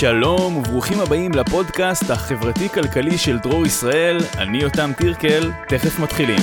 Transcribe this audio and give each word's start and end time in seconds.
שלום 0.00 0.56
וברוכים 0.56 1.00
הבאים 1.00 1.32
לפודקאסט 1.32 2.10
החברתי-כלכלי 2.10 3.18
של 3.18 3.38
דרור 3.38 3.66
ישראל, 3.66 4.18
אני 4.38 4.58
יותם 4.58 4.92
טירקל, 4.96 5.52
תכף 5.68 5.98
מתחילים. 5.98 6.38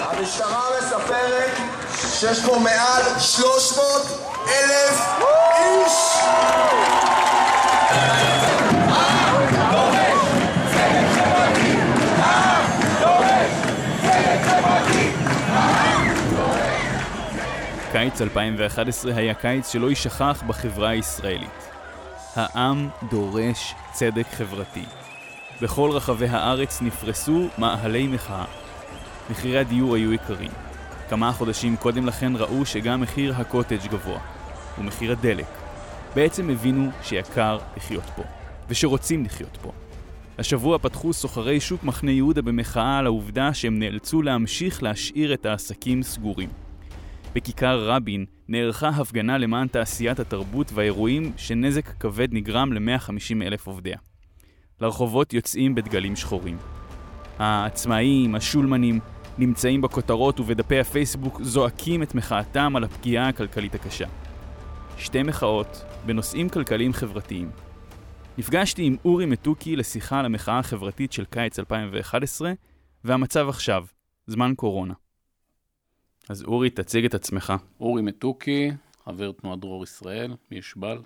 המשטרה 0.00 0.62
מספרת 0.78 1.56
שיש 2.20 2.44
פה 2.44 2.58
מעל 2.58 3.02
300 3.18 3.86
אלף 4.48 5.00
קיץ 17.98 18.20
2011 18.22 19.16
היה 19.16 19.34
קיץ 19.34 19.72
שלא 19.72 19.90
יישכח 19.90 20.42
בחברה 20.46 20.88
הישראלית. 20.88 21.68
העם 22.34 22.88
דורש 23.10 23.74
צדק 23.92 24.26
חברתי. 24.32 24.84
בכל 25.62 25.90
רחבי 25.90 26.26
הארץ 26.26 26.82
נפרסו 26.82 27.48
מאהלי 27.58 28.06
מחאה. 28.06 28.44
מחירי 29.30 29.58
הדיור 29.58 29.94
היו 29.94 30.12
יקרים. 30.12 30.50
כמה 31.10 31.32
חודשים 31.32 31.76
קודם 31.76 32.06
לכן 32.06 32.32
ראו 32.36 32.66
שגם 32.66 33.00
מחיר 33.00 33.34
הקוטג' 33.36 33.86
גבוה, 33.90 34.18
ומחיר 34.78 35.12
הדלק. 35.12 35.46
בעצם 36.14 36.50
הבינו 36.50 36.90
שיקר 37.02 37.58
לחיות 37.76 38.10
פה, 38.16 38.22
ושרוצים 38.68 39.24
לחיות 39.24 39.58
פה. 39.62 39.72
השבוע 40.38 40.78
פתחו 40.78 41.12
סוחרי 41.12 41.60
שוק 41.60 41.84
מחנה 41.84 42.10
יהודה 42.10 42.42
במחאה 42.42 42.98
על 42.98 43.06
העובדה 43.06 43.54
שהם 43.54 43.78
נאלצו 43.78 44.22
להמשיך 44.22 44.82
להשאיר 44.82 45.34
את 45.34 45.46
העסקים 45.46 46.02
סגורים. 46.02 46.65
בכיכר 47.36 47.88
רבין 47.88 48.24
נערכה 48.48 48.88
הפגנה 48.88 49.38
למען 49.38 49.68
תעשיית 49.68 50.20
התרבות 50.20 50.72
והאירועים 50.72 51.32
שנזק 51.36 51.88
כבד 52.00 52.28
נגרם 52.30 52.72
ל-150 52.72 53.42
אלף 53.42 53.66
עובדיה. 53.66 53.98
לרחובות 54.80 55.32
יוצאים 55.32 55.74
בדגלים 55.74 56.16
שחורים. 56.16 56.56
העצמאים, 57.38 58.34
השולמנים, 58.34 59.00
נמצאים 59.38 59.80
בכותרות 59.80 60.40
ובדפי 60.40 60.80
הפייסבוק 60.80 61.42
זועקים 61.42 62.02
את 62.02 62.14
מחאתם 62.14 62.76
על 62.76 62.84
הפגיעה 62.84 63.28
הכלכלית 63.28 63.74
הקשה. 63.74 64.06
שתי 64.98 65.22
מחאות 65.22 65.84
בנושאים 66.06 66.48
כלכליים 66.48 66.92
חברתיים. 66.92 67.50
נפגשתי 68.38 68.82
עם 68.82 68.96
אורי 69.04 69.26
מתוקי 69.26 69.76
לשיחה 69.76 70.18
על 70.18 70.24
המחאה 70.24 70.58
החברתית 70.58 71.12
של 71.12 71.24
קיץ 71.24 71.58
2011 71.58 72.52
והמצב 73.04 73.48
עכשיו, 73.48 73.84
זמן 74.26 74.52
קורונה. 74.56 74.94
אז 76.28 76.42
אורי, 76.42 76.70
תציג 76.70 77.04
את 77.04 77.14
עצמך. 77.14 77.52
אורי 77.80 78.02
מתוקי, 78.02 78.70
חבר 79.04 79.32
תנועת 79.32 79.58
דרור 79.58 79.84
ישראל, 79.84 80.34
מישבל. 80.50 80.98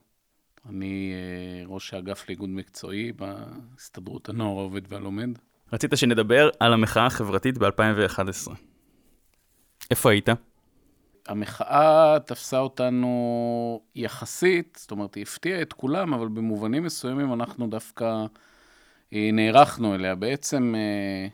אני 0.69 1.13
אה, 1.15 1.67
ראש 1.67 1.95
האגף 1.95 2.29
לאיגוד 2.29 2.49
מקצועי 2.49 3.13
בהסתדרות 3.13 4.29
הנוער 4.29 4.59
העובד 4.59 4.93
והלומד. 4.93 5.29
רצית 5.73 5.91
שנדבר 5.95 6.51
על 6.61 6.73
המחאה 6.73 7.07
החברתית 7.07 7.59
ב-2011. 7.59 8.53
איפה 9.91 10.11
היית? 10.11 10.29
המחאה 11.29 12.17
תפסה 12.27 12.59
אותנו 12.59 13.81
יחסית, 13.95 14.79
זאת 14.81 14.91
אומרת, 14.91 15.15
היא 15.15 15.23
הפתיעה 15.23 15.63
את 15.63 15.73
כולם, 15.73 16.15
אבל 16.15 16.29
במובנים 16.29 16.83
מסוימים 16.83 17.33
אנחנו 17.33 17.67
דווקא 17.67 18.25
אה, 19.13 19.31
נערכנו 19.33 19.95
אליה. 19.95 20.15
בעצם, 20.15 20.75
אה, 20.77 21.29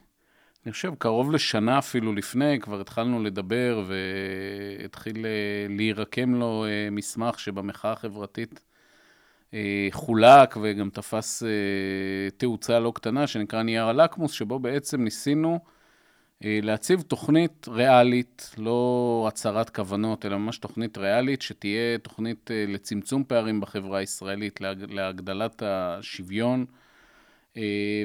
אני 0.66 0.72
חושב, 0.72 0.94
קרוב 0.98 1.32
לשנה 1.32 1.78
אפילו 1.78 2.12
לפני, 2.12 2.60
כבר 2.60 2.80
התחלנו 2.80 3.22
לדבר 3.22 3.84
והתחיל 3.86 5.26
אה, 5.26 5.66
להירקם 5.68 6.34
לו 6.34 6.64
אה, 6.68 6.88
מסמך 6.90 7.40
שבמחאה 7.40 7.92
החברתית 7.92 8.60
אה, 9.54 9.88
חולק 9.90 10.56
וגם 10.62 10.90
תפס 10.90 11.42
תאוצה 12.36 12.80
לא 12.80 12.92
קטנה, 12.94 13.26
שנקרא 13.26 13.62
נייר 13.62 13.84
הלקמוס, 13.84 14.32
שבו 14.32 14.58
בעצם 14.58 15.04
ניסינו 15.04 15.58
להציב 16.40 17.02
תוכנית 17.02 17.68
ריאלית, 17.68 18.54
לא 18.58 19.24
הצהרת 19.28 19.70
כוונות, 19.70 20.26
אלא 20.26 20.38
ממש 20.38 20.58
תוכנית 20.58 20.98
ריאלית, 20.98 21.42
שתהיה 21.42 21.98
תוכנית 21.98 22.50
לצמצום 22.68 23.24
פערים 23.24 23.60
בחברה 23.60 23.98
הישראלית, 23.98 24.60
להג, 24.60 24.92
להגדלת 24.92 25.62
השוויון, 25.66 26.66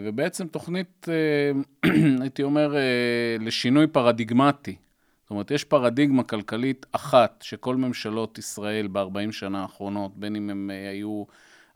ובעצם 0.04 0.48
תוכנית, 0.48 1.08
אה, 1.10 1.92
הייתי 2.22 2.44
אומר, 2.44 2.76
אה, 2.76 3.36
לשינוי 3.40 3.88
פרדיגמטי. 3.88 4.76
זאת 5.24 5.30
אומרת, 5.32 5.52
יש 5.52 5.64
פרדיגמה 5.64 6.24
כלכלית 6.24 6.86
אחת 6.92 7.42
שכל 7.42 7.76
ממשלות 7.76 8.38
ישראל 8.38 8.88
ב-40 8.88 9.32
שנה 9.32 9.62
האחרונות, 9.62 10.18
בין 10.18 10.36
אם 10.36 10.50
הם 10.50 10.72
אה, 10.74 10.90
היו 10.90 11.24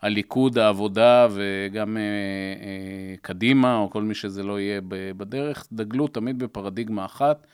הליכוד, 0.02 0.58
העבודה 0.58 1.28
וגם 1.30 1.96
אה, 1.96 2.02
אה, 2.02 3.14
קדימה, 3.22 3.76
או 3.78 3.90
כל 3.90 4.02
מי 4.02 4.14
שזה 4.14 4.42
לא 4.42 4.60
יהיה 4.60 4.80
בדרך, 5.16 5.66
דגלו 5.72 6.08
תמיד 6.08 6.38
בפרדיגמה 6.38 7.04
אחת, 7.04 7.46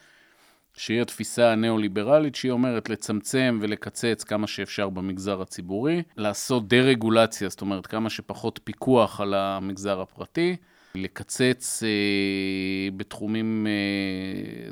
שהיא 0.77 1.03
התפיסה 1.03 1.53
הניאו-ליברלית, 1.53 2.34
שהיא 2.34 2.53
אומרת 2.53 2.88
לצמצם 2.88 3.59
ולקצץ 3.62 4.25
כמה 4.25 4.47
שאפשר 4.47 4.88
במגזר 4.88 5.43
הציבורי, 5.43 6.03
לעשות 6.16 6.69
דה-רגולציה, 6.69 7.49
זאת 7.49 7.60
אומרת, 7.60 7.87
כמה 7.87 8.10
שפחות 8.10 8.60
פיקוח 8.65 9.21
על 9.21 9.34
המגזר 9.34 10.00
הפרטי, 10.00 10.56
לקצץ 10.94 11.82
אה, 11.82 11.88
בתחומים 12.97 13.66
אה, 13.66 13.72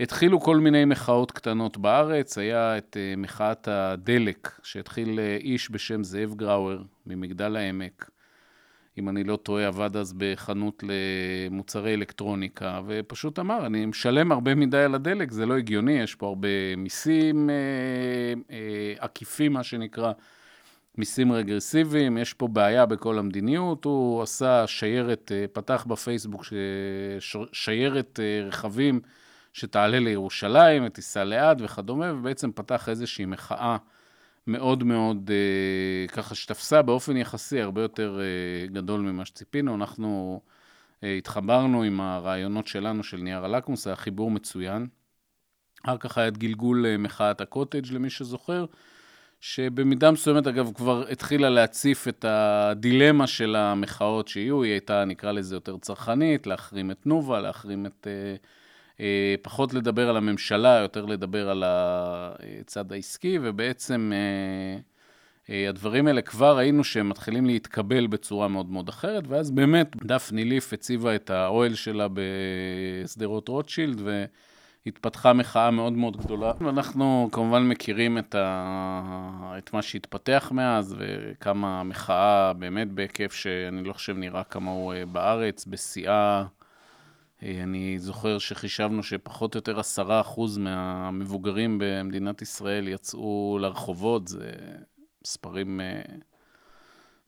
התחילו 0.00 0.40
כל 0.40 0.56
מיני 0.56 0.84
מחאות 0.84 1.32
קטנות 1.32 1.76
בארץ, 1.76 2.38
היה 2.38 2.78
את 2.78 2.96
uh, 2.96 3.20
מחאת 3.20 3.68
הדלק, 3.68 4.50
שהתחיל 4.62 5.18
uh, 5.18 5.42
איש 5.42 5.70
בשם 5.70 6.04
זאב 6.04 6.34
גראואר 6.34 6.82
ממגדל 7.06 7.56
העמק, 7.56 8.10
אם 8.98 9.08
אני 9.08 9.24
לא 9.24 9.36
טועה, 9.36 9.66
עבד 9.66 9.96
אז 9.96 10.14
בחנות 10.16 10.84
למוצרי 10.86 11.94
אלקטרוניקה, 11.94 12.80
ופשוט 12.86 13.38
אמר, 13.38 13.66
אני 13.66 13.86
משלם 13.86 14.32
הרבה 14.32 14.54
מדי 14.54 14.78
על 14.78 14.94
הדלק, 14.94 15.30
זה 15.30 15.46
לא 15.46 15.56
הגיוני, 15.56 15.92
יש 15.92 16.14
פה 16.14 16.26
הרבה 16.26 16.76
מיסים 16.76 17.50
אה, 17.50 17.54
אה, 18.50 18.94
עקיפים, 18.98 19.52
מה 19.52 19.62
שנקרא, 19.62 20.12
מיסים 20.98 21.32
רגרסיביים, 21.32 22.18
יש 22.18 22.32
פה 22.34 22.48
בעיה 22.48 22.86
בכל 22.86 23.18
המדיניות. 23.18 23.84
הוא 23.84 24.22
עשה 24.22 24.66
שיירת, 24.66 25.32
אה, 25.34 25.44
פתח 25.52 25.84
בפייסבוק 25.88 26.44
שיירת 27.52 28.20
אה, 28.22 28.46
רכבים 28.46 29.00
שתעלה 29.54 29.98
לירושלים, 29.98 30.84
ותיסע 30.86 31.24
לאט 31.24 31.56
וכדומה, 31.60 32.12
ובעצם 32.14 32.52
פתח 32.52 32.88
איזושהי 32.88 33.24
מחאה. 33.24 33.76
מאוד 34.46 34.84
מאוד, 34.84 35.30
אה, 35.30 36.08
ככה 36.08 36.34
שתפסה 36.34 36.82
באופן 36.82 37.16
יחסי 37.16 37.60
הרבה 37.60 37.82
יותר 37.82 38.20
אה, 38.20 38.66
גדול 38.66 39.00
ממה 39.00 39.24
שציפינו. 39.24 39.74
אנחנו 39.74 40.40
אה, 41.04 41.14
התחברנו 41.14 41.82
עם 41.82 42.00
הרעיונות 42.00 42.66
שלנו 42.66 43.02
של 43.02 43.16
נייר 43.16 43.44
הלקמוס, 43.44 43.86
היה 43.86 43.96
חיבור 43.96 44.30
מצוין. 44.30 44.86
אחר 45.84 45.96
כך 45.98 46.18
היה 46.18 46.28
את 46.28 46.38
גלגול 46.38 46.86
אה, 46.86 46.96
מחאת 46.96 47.40
הקוטג', 47.40 47.92
למי 47.92 48.10
שזוכר, 48.10 48.64
שבמידה 49.40 50.10
מסוימת, 50.10 50.46
אגב, 50.46 50.72
כבר 50.74 51.04
התחילה 51.10 51.50
להציף 51.50 52.08
את 52.08 52.24
הדילמה 52.28 53.26
של 53.26 53.56
המחאות 53.56 54.28
שיהיו, 54.28 54.62
היא 54.62 54.72
הייתה, 54.72 55.04
נקרא 55.04 55.32
לזה, 55.32 55.56
יותר 55.56 55.76
צרכנית, 55.76 56.46
להחרים 56.46 56.90
את 56.90 56.96
תנובה, 57.02 57.40
להחרים 57.40 57.86
את... 57.86 58.06
אה, 58.10 58.36
פחות 59.42 59.74
לדבר 59.74 60.08
על 60.08 60.16
הממשלה, 60.16 60.78
יותר 60.78 61.04
לדבר 61.04 61.50
על 61.50 61.64
הצד 61.66 62.92
העסקי, 62.92 63.38
ובעצם 63.42 64.12
אה, 64.14 64.80
אה, 65.50 65.68
הדברים 65.68 66.06
האלה 66.06 66.22
כבר 66.22 66.56
ראינו 66.56 66.84
שהם 66.84 67.08
מתחילים 67.08 67.46
להתקבל 67.46 68.06
בצורה 68.06 68.48
מאוד 68.48 68.70
מאוד 68.70 68.88
אחרת, 68.88 69.24
ואז 69.28 69.50
באמת 69.50 69.96
דפני 70.04 70.44
ליף 70.44 70.72
הציבה 70.72 71.14
את 71.14 71.30
האוהל 71.30 71.74
שלה 71.74 72.06
בשדרות 73.04 73.48
רוטשילד, 73.48 74.00
והתפתחה 74.86 75.32
מחאה 75.32 75.70
מאוד 75.70 75.92
מאוד 75.92 76.16
גדולה. 76.16 76.52
ואנחנו 76.60 77.28
כמובן 77.32 77.68
מכירים 77.68 78.18
את, 78.18 78.34
ה... 78.34 79.54
את 79.58 79.74
מה 79.74 79.82
שהתפתח 79.82 80.50
מאז, 80.54 80.96
וכמה 80.98 81.80
המחאה 81.80 82.52
באמת 82.52 82.90
בהיקף 82.90 83.32
שאני 83.32 83.84
לא 83.84 83.92
חושב 83.92 84.16
נראה 84.16 84.44
כמוהו 84.44 84.92
בארץ, 85.12 85.66
בשיאה. 85.66 86.44
אה, 87.44 87.62
אני 87.62 87.98
זוכר 87.98 88.38
שחישבנו 88.38 89.02
שפחות 89.02 89.54
או 89.54 89.58
יותר 89.58 89.80
עשרה 89.80 90.20
אחוז 90.20 90.58
מהמבוגרים 90.58 91.78
במדינת 91.80 92.42
ישראל 92.42 92.88
יצאו 92.88 93.58
לרחובות, 93.60 94.28
זה 94.28 94.50
מספרים 95.24 95.80
uh, 95.80 96.10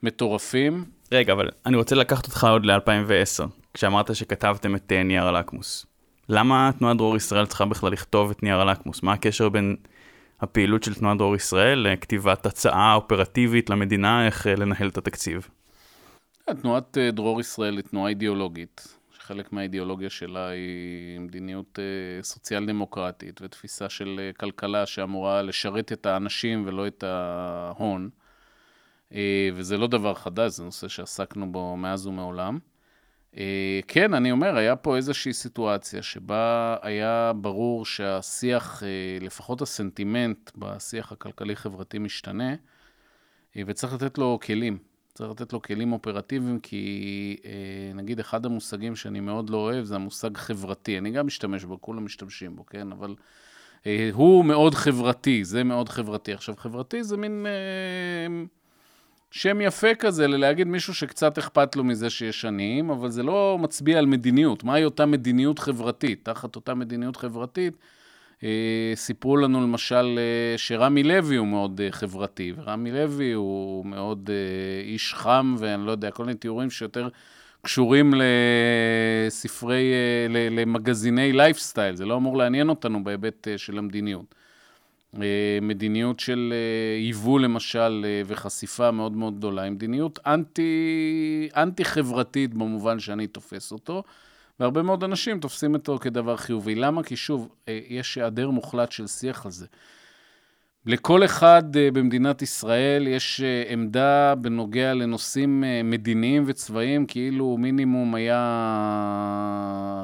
מטורפים. 0.03 0.85
רגע, 1.13 1.33
אבל 1.33 1.49
אני 1.67 1.77
רוצה 1.77 1.95
לקחת 1.95 2.27
אותך 2.27 2.45
עוד 2.45 2.67
ל-2010, 2.67 3.47
כשאמרת 3.75 4.15
שכתבתם 4.15 4.77
את 4.77 4.93
uh, 4.93 5.05
נייר 5.05 5.25
הלקמוס. 5.25 5.87
למה 6.29 6.71
תנועת 6.79 6.97
דרור 6.97 7.17
ישראל 7.17 7.47
צריכה 7.47 7.65
בכלל 7.65 7.93
לכתוב 7.93 8.31
את 8.31 8.43
נייר 8.43 8.61
הלקמוס? 8.61 9.03
מה 9.03 9.13
הקשר 9.13 9.49
בין 9.49 9.77
הפעילות 10.41 10.83
של 10.83 10.95
תנועת 10.95 11.19
דרור 11.19 11.37
ישראל 11.37 11.79
לכתיבת 11.79 12.47
הצעה 12.47 12.95
אופרטיבית 12.95 13.71
למדינה 13.71 14.27
איך 14.27 14.47
לנהל 14.47 14.89
את 14.89 14.99
התקציב? 14.99 15.49
תנועת 16.63 16.99
דרור 17.13 17.41
ישראל 17.41 17.77
היא 17.77 17.85
תנועה 17.85 18.09
אידיאולוגית. 18.09 18.96
חלק 19.27 19.53
מהאידיאולוגיה 19.53 20.11
שלה 20.11 20.49
היא 20.49 21.21
מדיניות 21.21 21.79
אה, 21.79 22.23
סוציאל 22.23 22.67
דמוקרטית 22.67 23.41
ותפיסה 23.43 23.89
של 23.89 24.21
אה, 24.23 24.33
כלכלה 24.33 24.87
שאמורה 24.87 25.43
לשרת 25.43 25.93
את 25.93 26.07
האנשים 26.07 26.65
ולא 26.67 26.87
את 26.87 27.05
ההון. 27.07 28.11
אה, 29.13 29.49
וזה 29.55 29.77
לא 29.77 29.87
דבר 29.87 30.15
חדש, 30.15 30.53
זה 30.53 30.65
נושא 30.65 30.89
שעסקנו 30.89 31.53
בו 31.53 31.77
מאז 31.77 32.07
ומעולם. 32.07 32.59
כן, 33.89 34.15
אני 34.15 34.31
אומר, 34.31 34.57
היה 34.57 34.77
פה 34.77 34.97
איזושהי 34.97 35.33
סיטואציה 35.33 36.03
שבה 36.03 36.77
היה 36.83 37.33
ברור 37.37 37.85
שהשיח, 37.85 38.83
לפחות 39.21 39.63
הסנטימנט 39.63 40.51
בשיח 40.57 41.13
הכלכלי-חברתי 41.13 41.99
משתנה, 41.99 42.55
וצריך 43.57 43.93
לתת 43.93 44.19
לו 44.19 44.39
כלים. 44.43 44.79
צריך 45.17 45.31
לתת 45.31 45.53
לו 45.53 45.63
כלים 45.63 45.93
אופרטיביים, 45.93 46.61
כי 46.61 47.37
אה, 47.45 47.51
נגיד 47.95 48.21
אחד 48.21 48.47
המושגים 48.47 48.97
שאני 48.97 49.21
מאוד 49.21 49.51
לא 49.51 49.57
אוהב 49.57 49.85
זה 49.85 49.95
המושג 49.95 50.37
חברתי. 50.37 50.99
אני 50.99 51.11
גם 51.11 51.27
משתמש 51.27 51.65
בו, 51.65 51.81
כולם 51.81 52.05
משתמשים 52.05 52.57
בו, 52.57 52.67
כן? 52.67 52.93
אבל 52.93 53.15
אה, 53.87 54.11
הוא 54.13 54.45
מאוד 54.45 54.75
חברתי, 54.75 55.45
זה 55.45 55.65
מאוד 55.65 55.89
חברתי. 55.89 56.33
עכשיו, 56.33 56.57
חברתי 56.57 57.05
זה 57.05 57.17
מין 57.17 57.47
אה, 57.49 58.45
שם 59.31 59.61
יפה 59.61 59.95
כזה, 59.95 60.27
להגיד 60.27 60.67
מישהו 60.67 60.95
שקצת 60.95 61.39
אכפת 61.39 61.77
לו 61.77 61.85
מזה 61.85 62.11
שיש 62.11 62.45
עניים, 62.45 62.91
אבל 62.91 63.11
זה 63.11 63.23
לא 63.23 63.59
מצביע 63.61 63.99
על 63.99 64.07
מדיניות. 64.07 64.65
מהי 64.65 64.85
אותה 64.85 65.07
מדיניות 65.07 65.59
חברתית? 65.59 66.25
תחת 66.25 66.57
אותה 66.57 66.75
מדיניות 66.75 67.17
חברתית, 67.17 67.77
סיפרו 68.95 69.37
לנו 69.37 69.61
למשל 69.61 70.19
אה, 70.19 70.59
שרמי 70.59 71.03
לוי 71.03 71.37
הוא 71.37 71.47
מאוד 71.47 71.81
אה, 71.81 71.93
חברתי, 71.93 72.53
ורמי 72.57 72.93
לוי 72.93 73.33
הוא 73.33 73.87
מאוד 73.87 74.31
איש 74.83 75.15
חם, 75.15 75.57
ואני 75.59 75.87
לא 75.87 75.91
יודע, 75.91 76.11
כל 76.11 76.25
מיני 76.25 76.39
תיאורים 76.39 76.71
שיותר 76.71 77.09
קשורים 77.63 78.15
לספרי, 79.27 79.93
למגזיני 80.51 81.33
לייפסטייל, 81.33 81.97
זה 81.97 82.07
לא 82.07 82.17
אמור 82.17 82.37
לעניין 82.37 82.69
אותנו 82.69 83.05
בהיבט 83.05 83.49
של 83.57 83.79
המדיניות. 83.79 84.35
מדיניות 85.63 86.21
של 86.21 86.55
היוו 86.97 87.39
למשל 87.39 88.05
וחשיפה 88.27 88.91
מאוד 88.91 89.13
מאוד 89.13 89.37
גדולה, 89.39 89.63
היא 89.63 89.71
מדיניות 89.73 90.19
אנטי, 90.27 91.49
אנטי-חברתית 91.57 92.55
במובן 92.55 92.99
שאני 92.99 93.27
תופס 93.27 93.73
אותו. 93.73 94.03
והרבה 94.61 94.83
מאוד 94.83 95.05
אנשים 95.05 95.41
תופסים 95.41 95.75
אותו 95.75 95.99
כדבר 95.99 96.37
חיובי. 96.37 96.75
למה? 96.75 97.03
כי 97.03 97.17
שוב, 97.17 97.49
אה, 97.69 97.81
יש 97.89 98.19
היעדר 98.19 98.51
מוחלט 98.51 98.93
של 98.93 99.07
שיח 99.07 99.47
על 99.47 99.53
זה. 99.53 99.67
לכל 100.87 101.25
אחד 101.25 101.77
אה, 101.77 101.91
במדינת 101.91 102.43
ישראל 102.43 103.07
יש 103.07 103.41
אה, 103.41 103.73
עמדה 103.73 104.35
בנוגע 104.35 104.95
לנושאים 104.95 105.65
מדיניים 105.85 106.45
וצבאיים, 106.47 107.07
כאילו 107.07 107.57
מינימום 107.59 108.15
היה 108.15 108.43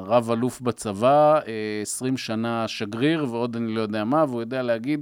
רב-אלוף 0.05 0.61
בצבא, 0.61 1.39
20 1.81 2.17
שנה 2.17 2.67
שגריר 2.67 3.25
ועוד 3.31 3.55
אני 3.55 3.75
לא 3.75 3.81
יודע 3.81 4.03
מה, 4.03 4.25
והוא 4.27 4.41
יודע 4.41 4.61
להגיד 4.61 5.01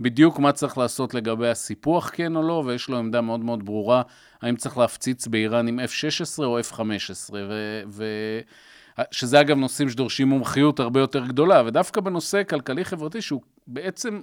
בדיוק 0.00 0.38
מה 0.38 0.52
צריך 0.52 0.78
לעשות 0.78 1.14
לגבי 1.14 1.48
הסיפוח, 1.48 2.10
כן 2.12 2.36
או 2.36 2.42
לא, 2.42 2.62
ויש 2.66 2.88
לו 2.88 2.98
עמדה 2.98 3.20
מאוד 3.20 3.40
מאוד 3.40 3.64
ברורה, 3.64 4.02
האם 4.42 4.56
צריך 4.56 4.78
להפציץ 4.78 5.26
באיראן 5.26 5.68
עם 5.68 5.80
F-16 5.80 6.44
או 6.44 6.60
F-15. 6.60 7.32
ו- 7.32 7.82
ו- 7.88 8.40
שזה 9.10 9.40
אגב 9.40 9.56
נושאים 9.56 9.88
שדורשים 9.88 10.28
מומחיות 10.28 10.80
הרבה 10.80 11.00
יותר 11.00 11.26
גדולה, 11.26 11.62
ודווקא 11.66 12.00
בנושא 12.00 12.42
כלכלי-חברתי, 12.48 13.22
שהוא 13.22 13.42
בעצם 13.66 14.20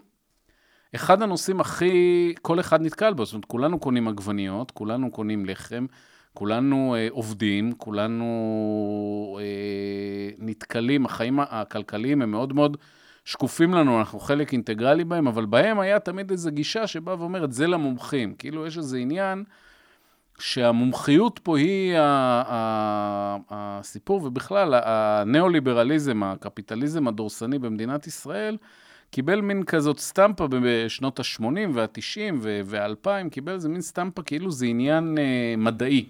אחד 0.96 1.22
הנושאים 1.22 1.60
הכי, 1.60 2.34
כל 2.42 2.60
אחד 2.60 2.82
נתקל 2.82 3.14
בו, 3.14 3.26
זאת 3.26 3.34
אומרת, 3.34 3.46
כולנו 3.46 3.80
קונים 3.80 4.08
עגבניות, 4.08 4.72
כולנו 4.72 5.12
קונים 5.12 5.46
לחם, 5.46 5.86
כולנו 6.34 6.96
אה, 6.96 7.08
עובדים, 7.12 7.72
כולנו 7.78 9.40
אה, 9.42 10.30
נתקלים, 10.38 11.06
החיים 11.06 11.40
הכלכליים 11.40 12.22
הם 12.22 12.32
מאוד 12.32 12.54
מאוד 12.54 12.78
שקופים 13.26 13.74
לנו, 13.74 14.00
אנחנו 14.00 14.20
חלק 14.20 14.54
אינטגרלי 14.54 15.04
בהם, 15.04 15.28
אבל 15.28 15.46
בהם 15.46 15.80
היה 15.80 16.00
תמיד 16.00 16.32
איזו 16.32 16.52
גישה 16.52 16.88
שבאה 16.88 17.20
ואומרת, 17.20 17.52
זה 17.52 17.68
למומחים. 17.68 18.34
כאילו, 18.34 18.68
יש 18.68 18.78
איזה 18.78 18.98
עניין... 18.98 19.44
שהמומחיות 20.40 21.40
פה 21.44 21.58
היא 21.58 21.96
הסיפור, 23.50 24.24
ובכלל, 24.24 24.74
הניאו-ליברליזם, 24.84 26.24
הקפיטליזם 26.24 27.08
הדורסני 27.08 27.60
במדינת 27.60 28.08
ישראל, 28.08 28.58
קיבל 29.12 29.42
מין 29.42 29.64
כזאת 29.64 30.00
סטמפה 30.00 30.48
בשנות 30.50 31.20
ה-80 31.20 31.44
וה-90 31.74 32.36
וה-2000, 32.42 33.30
קיבל 33.32 33.54
איזה 33.54 33.70
מין 33.70 33.82
סטמפה 33.82 34.22
כאילו 34.22 34.52
זה 34.52 34.66
עניין 34.66 35.18
אה, 35.18 35.56
מדעי. 35.58 36.06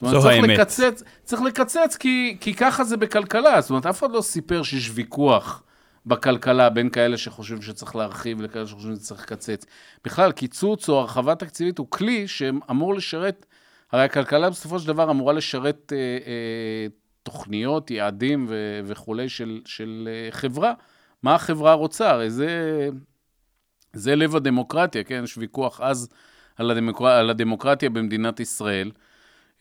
זו 0.00 0.30
האמת. 0.30 0.48
לקצץ, 0.48 1.02
צריך 1.24 1.42
לקצץ 1.42 1.96
כי, 1.96 2.36
כי 2.40 2.54
ככה 2.54 2.84
זה 2.84 2.96
בכלכלה, 2.96 3.60
זאת 3.60 3.70
אומרת, 3.70 3.86
אף 3.86 3.98
אחד 3.98 4.10
לא 4.10 4.20
סיפר 4.20 4.62
שיש 4.62 4.90
ויכוח 4.94 5.62
בכלכלה 6.06 6.70
בין 6.70 6.90
כאלה 6.90 7.18
שחושבים 7.18 7.62
שצריך 7.62 7.96
להרחיב 7.96 8.42
לכאלה 8.42 8.66
שחושבים 8.66 8.96
שצריך 8.96 9.22
לקצץ. 9.22 9.66
בכלל, 10.04 10.32
קיצוץ 10.32 10.88
או 10.88 11.00
הרחבה 11.00 11.34
תקציבית 11.34 11.78
הוא 11.78 11.86
כלי 11.90 12.28
שאמור 12.28 12.94
לשרת 12.94 13.46
הרי 13.92 14.04
הכלכלה 14.04 14.50
בסופו 14.50 14.78
של 14.78 14.86
דבר 14.88 15.10
אמורה 15.10 15.32
לשרת 15.32 15.92
אה, 15.92 15.98
אה, 15.98 16.86
תוכניות, 17.22 17.90
יעדים 17.90 18.46
ו- 18.48 18.80
וכולי 18.84 19.28
של, 19.28 19.60
של 19.64 20.08
אה, 20.10 20.30
חברה. 20.30 20.72
מה 21.22 21.34
החברה 21.34 21.72
רוצה? 21.72 22.10
הרי 22.10 22.30
זה, 22.30 22.88
זה 23.92 24.16
לב 24.16 24.36
הדמוקרטיה, 24.36 25.04
כן? 25.04 25.20
יש 25.24 25.38
ויכוח 25.38 25.80
אז 25.80 26.08
על, 26.56 26.70
הדמוקר... 26.70 27.06
על 27.06 27.30
הדמוקרטיה 27.30 27.90
במדינת 27.90 28.40
ישראל. 28.40 28.90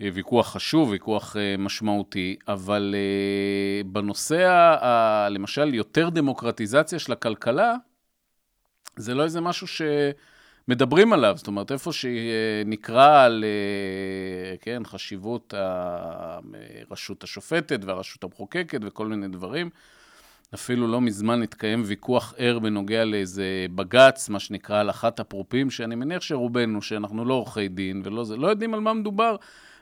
אה, 0.01 0.09
ויכוח 0.13 0.47
חשוב, 0.47 0.89
ויכוח 0.89 1.35
אה, 1.37 1.55
משמעותי, 1.57 2.35
אבל 2.47 2.95
אה, 2.97 3.83
בנושא, 3.83 4.47
ה, 4.81 5.29
למשל, 5.29 5.73
יותר 5.73 6.09
דמוקרטיזציה 6.09 6.99
של 6.99 7.11
הכלכלה, 7.11 7.75
זה 8.95 9.13
לא 9.13 9.23
איזה 9.23 9.41
משהו 9.41 9.67
ש... 9.67 9.81
מדברים 10.67 11.13
עליו, 11.13 11.33
זאת 11.37 11.47
אומרת, 11.47 11.71
איפה 11.71 11.91
שנקרא 11.93 13.23
על, 13.23 13.43
כן, 14.61 14.81
חשיבות 14.85 15.53
הרשות 16.89 17.23
השופטת 17.23 17.79
והרשות 17.85 18.23
המחוקקת 18.23 18.79
וכל 18.83 19.07
מיני 19.07 19.27
דברים, 19.27 19.69
אפילו 20.53 20.87
לא 20.87 21.01
מזמן 21.01 21.41
התקיים 21.41 21.83
ויכוח 21.85 22.33
ער 22.37 22.59
בנוגע 22.59 23.05
לאיזה 23.05 23.65
בג"ץ, 23.75 24.29
מה 24.29 24.39
שנקרא 24.39 24.75
הלכת 24.75 25.19
אפרופים, 25.19 25.69
שאני 25.69 25.95
מניח 25.95 26.21
שרובנו, 26.21 26.81
שאנחנו 26.81 27.25
לא 27.25 27.33
עורכי 27.33 27.67
דין 27.67 28.01
ולא 28.05 28.23
זה, 28.23 28.37
לא 28.37 28.47
יודעים 28.47 28.73
על 28.73 28.79
מה 28.79 28.93
מדובר, 28.93 29.35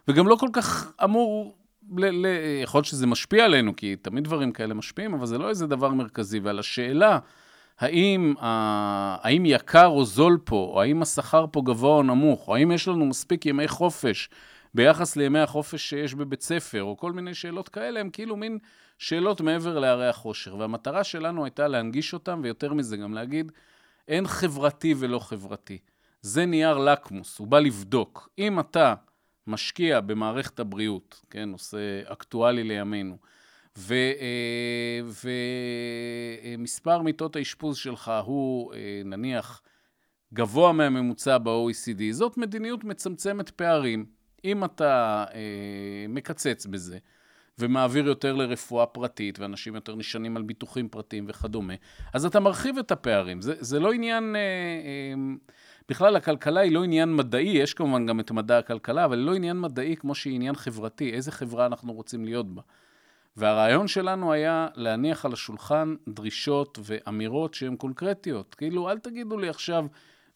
וגם 0.09 0.27
לא 0.27 0.35
כל 0.35 0.49
כך 0.53 0.91
אמור, 1.03 1.57
ל, 1.97 2.05
ל, 2.05 2.27
יכול 2.63 2.77
להיות 2.77 2.85
שזה 2.85 3.07
משפיע 3.07 3.45
עלינו, 3.45 3.75
כי 3.75 3.95
תמיד 3.95 4.23
דברים 4.23 4.51
כאלה 4.51 4.73
משפיעים, 4.73 5.13
אבל 5.13 5.25
זה 5.25 5.37
לא 5.37 5.49
איזה 5.49 5.67
דבר 5.67 5.89
מרכזי. 5.89 6.39
ועל 6.39 6.59
השאלה, 6.59 7.19
האם, 7.79 8.33
האם 8.39 9.45
יקר 9.45 9.85
או 9.85 10.05
זול 10.05 10.39
פה, 10.43 10.71
או 10.73 10.81
האם 10.81 11.01
השכר 11.01 11.45
פה 11.51 11.61
גבוה 11.65 11.91
או 11.91 12.03
נמוך, 12.03 12.47
או 12.47 12.55
האם 12.55 12.71
יש 12.71 12.87
לנו 12.87 13.05
מספיק 13.05 13.45
ימי 13.45 13.67
חופש 13.67 14.29
ביחס 14.73 15.15
לימי 15.15 15.39
החופש 15.39 15.89
שיש 15.89 16.13
בבית 16.13 16.41
ספר, 16.41 16.83
או 16.83 16.97
כל 16.97 17.11
מיני 17.11 17.33
שאלות 17.33 17.69
כאלה, 17.69 17.99
הם 17.99 18.09
כאילו 18.09 18.35
מין 18.35 18.57
שאלות 18.97 19.41
מעבר 19.41 19.79
להרי 19.79 20.07
החושר. 20.07 20.55
והמטרה 20.55 21.03
שלנו 21.03 21.43
הייתה 21.43 21.67
להנגיש 21.67 22.13
אותם, 22.13 22.39
ויותר 22.43 22.73
מזה, 22.73 22.97
גם 22.97 23.13
להגיד, 23.13 23.51
אין 24.07 24.27
חברתי 24.27 24.93
ולא 24.97 25.19
חברתי. 25.19 25.77
זה 26.21 26.45
נייר 26.45 26.77
לקמוס, 26.77 27.39
הוא 27.39 27.47
בא 27.47 27.59
לבדוק. 27.59 28.29
אם 28.39 28.59
אתה 28.59 28.93
משקיע 29.49 29.99
במערכת 29.99 30.59
הבריאות, 30.59 31.21
כן, 31.29 31.49
נושא 31.49 32.01
אקטואלי 32.05 32.63
לימינו, 32.63 33.17
ומספר 36.57 36.97
אה, 36.97 37.01
מיטות 37.01 37.35
האשפוז 37.35 37.77
שלך 37.77 38.11
הוא 38.25 38.73
אה, 38.73 39.01
נניח 39.05 39.61
גבוה 40.33 40.71
מהממוצע 40.71 41.37
ב-OECD, 41.37 42.01
זאת 42.11 42.37
מדיניות 42.37 42.83
מצמצמת 42.83 43.49
פערים. 43.49 44.05
אם 44.45 44.63
אתה 44.63 45.25
אה, 45.33 46.05
מקצץ 46.09 46.65
בזה 46.65 46.97
ומעביר 47.59 48.07
יותר 48.07 48.35
לרפואה 48.35 48.85
פרטית, 48.85 49.39
ואנשים 49.39 49.75
יותר 49.75 49.95
נשענים 49.95 50.37
על 50.37 50.43
ביטוחים 50.43 50.89
פרטיים 50.89 51.25
וכדומה, 51.27 51.73
אז 52.13 52.25
אתה 52.25 52.39
מרחיב 52.39 52.77
את 52.77 52.91
הפערים. 52.91 53.41
זה, 53.41 53.53
זה 53.59 53.79
לא 53.79 53.91
עניין... 53.91 54.35
אה, 54.35 54.41
אה, 54.41 55.13
בכלל, 55.89 56.15
הכלכלה 56.15 56.59
היא 56.59 56.71
לא 56.71 56.83
עניין 56.83 57.15
מדעי, 57.15 57.47
יש 57.47 57.73
כמובן 57.73 58.05
גם 58.05 58.19
את 58.19 58.31
מדע 58.31 58.57
הכלכלה, 58.57 59.05
אבל 59.05 59.17
היא 59.17 59.25
לא 59.25 59.35
עניין 59.35 59.59
מדעי 59.59 59.95
כמו 59.95 60.15
שהיא 60.15 60.35
עניין 60.35 60.55
חברתי, 60.55 61.13
איזה 61.13 61.31
חברה 61.31 61.65
אנחנו 61.65 61.93
רוצים 61.93 62.25
להיות 62.25 62.55
בה. 62.55 62.61
והרעיון 63.37 63.87
שלנו 63.87 64.33
היה 64.33 64.67
להניח 64.75 65.25
על 65.25 65.33
השולחן 65.33 65.95
דרישות 66.07 66.79
ואמירות 66.83 67.53
שהן 67.53 67.75
קונקרטיות. 67.75 68.55
כאילו, 68.55 68.89
אל 68.89 68.99
תגידו 68.99 69.37
לי 69.37 69.49
עכשיו, 69.49 69.85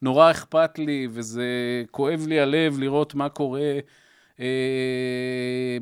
נורא 0.01 0.31
אכפת 0.31 0.79
לי 0.79 1.07
וזה 1.11 1.45
כואב 1.91 2.25
לי 2.27 2.39
הלב 2.39 2.79
לראות 2.79 3.15
מה 3.15 3.29
קורה 3.29 3.79
אה, 4.39 5.77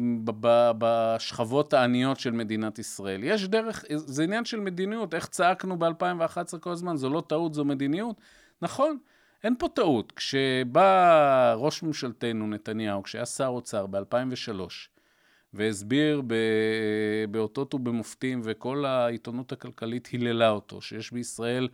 בשכבות 0.77 1.73
העניות 1.73 2.19
של 2.19 2.31
מדינת 2.31 2.79
ישראל. 2.79 3.23
יש 3.23 3.47
דרך, 3.47 3.85
זה 3.89 4.23
עניין 4.23 4.45
של 4.45 4.59
מדיניות, 4.59 5.13
איך 5.13 5.27
צעקנו 5.27 5.79
ב-2011 5.79 6.57
כל 6.59 6.71
הזמן, 6.71 6.95
זו 6.95 7.09
לא 7.09 7.23
טעות, 7.27 7.53
זו 7.53 7.65
מדיניות. 7.65 8.15
נכון, 8.61 8.97
אין 9.43 9.55
פה 9.59 9.67
טעות. 9.73 10.11
כשבא 10.11 11.53
ראש 11.57 11.83
ממשלתנו, 11.83 12.47
נתניהו, 12.47 13.03
כשהיה 13.03 13.25
שר 13.25 13.47
אוצר 13.47 13.85
ב-2003, 13.85 14.59
והסביר 15.53 16.21
באותות 17.31 17.73
ובמופתים, 17.73 18.41
וכל 18.43 18.85
העיתונות 18.85 19.51
הכלכלית 19.51 20.07
היללה 20.07 20.49
אותו, 20.49 20.81
שיש 20.81 21.11
בישראל 21.11 21.67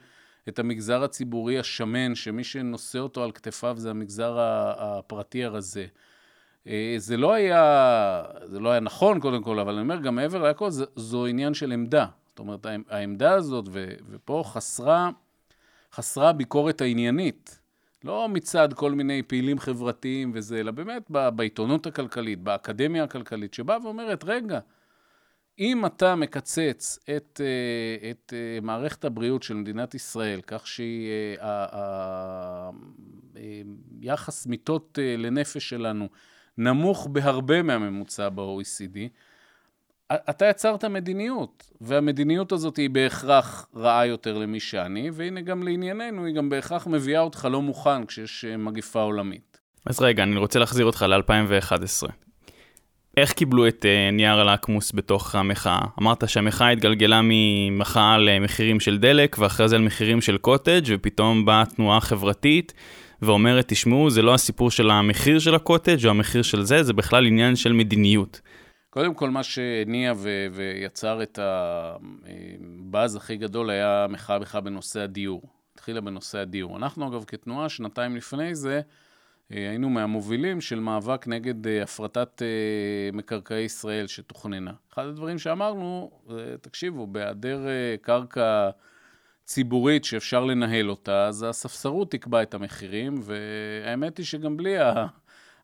את 0.49 0.59
המגזר 0.59 1.03
הציבורי 1.03 1.59
השמן, 1.59 2.15
שמי 2.15 2.43
שנושא 2.43 2.99
אותו 2.99 3.23
על 3.23 3.31
כתפיו 3.31 3.75
זה 3.77 3.89
המגזר 3.89 4.35
הפרטי 4.39 5.43
הרזה. 5.43 5.85
אה, 6.67 6.95
זה 6.97 7.17
לא 7.17 7.33
היה, 7.33 8.23
זה 8.43 8.59
לא 8.59 8.69
היה 8.69 8.79
נכון 8.79 9.19
קודם 9.19 9.43
כל, 9.43 9.59
אבל 9.59 9.73
אני 9.73 9.81
אומר, 9.81 10.01
גם 10.01 10.15
מעבר 10.15 10.49
לכל, 10.49 10.69
זו 10.95 11.25
עניין 11.25 11.53
של 11.53 11.71
עמדה. 11.71 12.05
זאת 12.27 12.39
אומרת, 12.39 12.65
העמדה 12.89 13.33
הזאת, 13.33 13.65
ופה 14.09 14.43
חסרה, 14.45 15.09
חסרה 15.93 16.33
ביקורת 16.33 16.81
העניינית. 16.81 17.56
לא 18.07 18.29
מצד 18.29 18.73
כל 18.73 18.91
מיני 18.91 19.23
פעילים 19.23 19.59
חברתיים 19.59 20.31
וזה, 20.33 20.59
אלא 20.59 20.71
באמת 20.71 21.09
בעיתונות 21.09 21.87
הכלכלית, 21.87 22.39
באקדמיה 22.39 23.03
הכלכלית, 23.03 23.53
שבאה 23.53 23.77
ואומרת, 23.83 24.23
רגע, 24.23 24.59
אם 25.59 25.85
אתה 25.85 26.15
מקצץ 26.15 26.99
את, 27.17 27.41
אה, 27.43 28.09
את 28.11 28.33
אה, 28.33 28.59
מערכת 28.61 29.05
הבריאות 29.05 29.43
של 29.43 29.53
מדינת 29.53 29.95
ישראל, 29.95 30.41
כך 30.47 30.67
שהיא, 30.67 31.09
היחס 34.01 34.47
מיטות 34.47 34.99
לנפש 35.17 35.69
שלנו 35.69 36.09
נמוך 36.57 37.07
בהרבה 37.11 37.61
מהממוצע 37.61 38.29
ב-OECD, 38.29 38.97
אתה 40.13 40.45
יצרת 40.45 40.85
מדיניות, 40.85 41.71
והמדיניות 41.81 42.51
הזאת 42.51 42.77
היא 42.77 42.89
בהכרח 42.89 43.67
רעה 43.75 44.05
יותר 44.05 44.37
למי 44.37 44.59
שאני, 44.59 45.09
והנה 45.13 45.41
גם 45.41 45.63
לענייננו, 45.63 46.25
היא 46.25 46.35
גם 46.35 46.49
בהכרח 46.49 46.87
מביאה 46.87 47.21
אותך 47.21 47.47
לא 47.51 47.61
מוכן 47.61 48.05
כשיש 48.05 48.45
אה, 48.45 48.57
מגיפה 48.57 49.01
עולמית. 49.01 49.59
אז 49.85 50.01
רגע, 50.01 50.23
אני 50.23 50.37
רוצה 50.37 50.59
להחזיר 50.59 50.85
אותך 50.85 51.05
ל-2011. 51.09 52.09
איך 53.17 53.33
קיבלו 53.33 53.67
את 53.67 53.85
uh, 53.85 54.15
נייר 54.15 54.39
הלקמוס 54.39 54.91
בתוך 54.95 55.35
המחאה? 55.35 55.79
אמרת 56.01 56.29
שהמחאה 56.29 56.69
התגלגלה 56.69 57.21
ממחאה 57.23 58.17
למחירים 58.17 58.79
של 58.79 58.97
דלק, 58.97 59.35
ואחרי 59.39 59.69
זה 59.69 59.75
על 59.75 59.81
מחירים 59.81 60.21
של 60.21 60.37
קוטג', 60.37 60.83
ופתאום 60.87 61.45
באה 61.45 61.65
תנועה 61.65 62.01
חברתית 62.01 62.73
ואומרת, 63.21 63.67
תשמעו, 63.67 64.09
זה 64.09 64.21
לא 64.21 64.33
הסיפור 64.33 64.71
של 64.71 64.89
המחיר 64.89 65.39
של 65.39 65.55
הקוטג' 65.55 66.05
או 66.05 66.09
המחיר 66.09 66.41
של 66.41 66.63
זה, 66.63 66.83
זה 66.83 66.93
בכלל 66.93 67.25
עניין 67.25 67.55
של 67.55 67.73
מדיניות. 67.73 68.41
קודם 68.89 69.13
כל, 69.13 69.29
מה 69.29 69.43
שהניע 69.43 70.13
ו- 70.15 70.47
ויצר 70.51 71.23
את 71.23 71.39
הבאז 71.41 73.15
הכי 73.15 73.37
גדול 73.37 73.69
היה 73.69 74.05
מחאה 74.09 74.39
בכלל 74.39 74.61
בנושא 74.61 74.99
הדיור. 74.99 75.41
התחילה 75.73 76.01
בנושא 76.01 76.37
הדיור. 76.37 76.77
אנחנו, 76.77 77.07
אגב, 77.07 77.23
כתנועה, 77.23 77.69
שנתיים 77.69 78.15
לפני 78.15 78.55
זה, 78.55 78.81
אה, 79.51 79.69
היינו 79.69 79.89
מהמובילים 79.89 80.61
של 80.61 80.79
מאבק 80.79 81.27
נגד 81.27 81.67
אה, 81.67 81.83
הפרטת 81.83 82.41
אה, 82.41 82.47
מקרקעי 83.13 83.63
ישראל 83.63 84.07
שתוכננה. 84.07 84.71
אחד 84.93 85.05
הדברים 85.05 85.39
שאמרנו, 85.39 86.11
תקשיבו, 86.61 87.07
בהיעדר 87.07 87.59
קרקע 88.01 88.69
ציבורית 89.45 90.05
שאפשר 90.05 90.45
לנהל 90.45 90.89
אותה, 90.89 91.27
אז 91.27 91.45
הספסרות 91.49 92.11
תקבע 92.11 92.41
את 92.41 92.53
המחירים, 92.53 93.19
והאמת 93.21 94.17
היא 94.17 94.25
שגם 94.25 94.57
בלי 94.57 94.75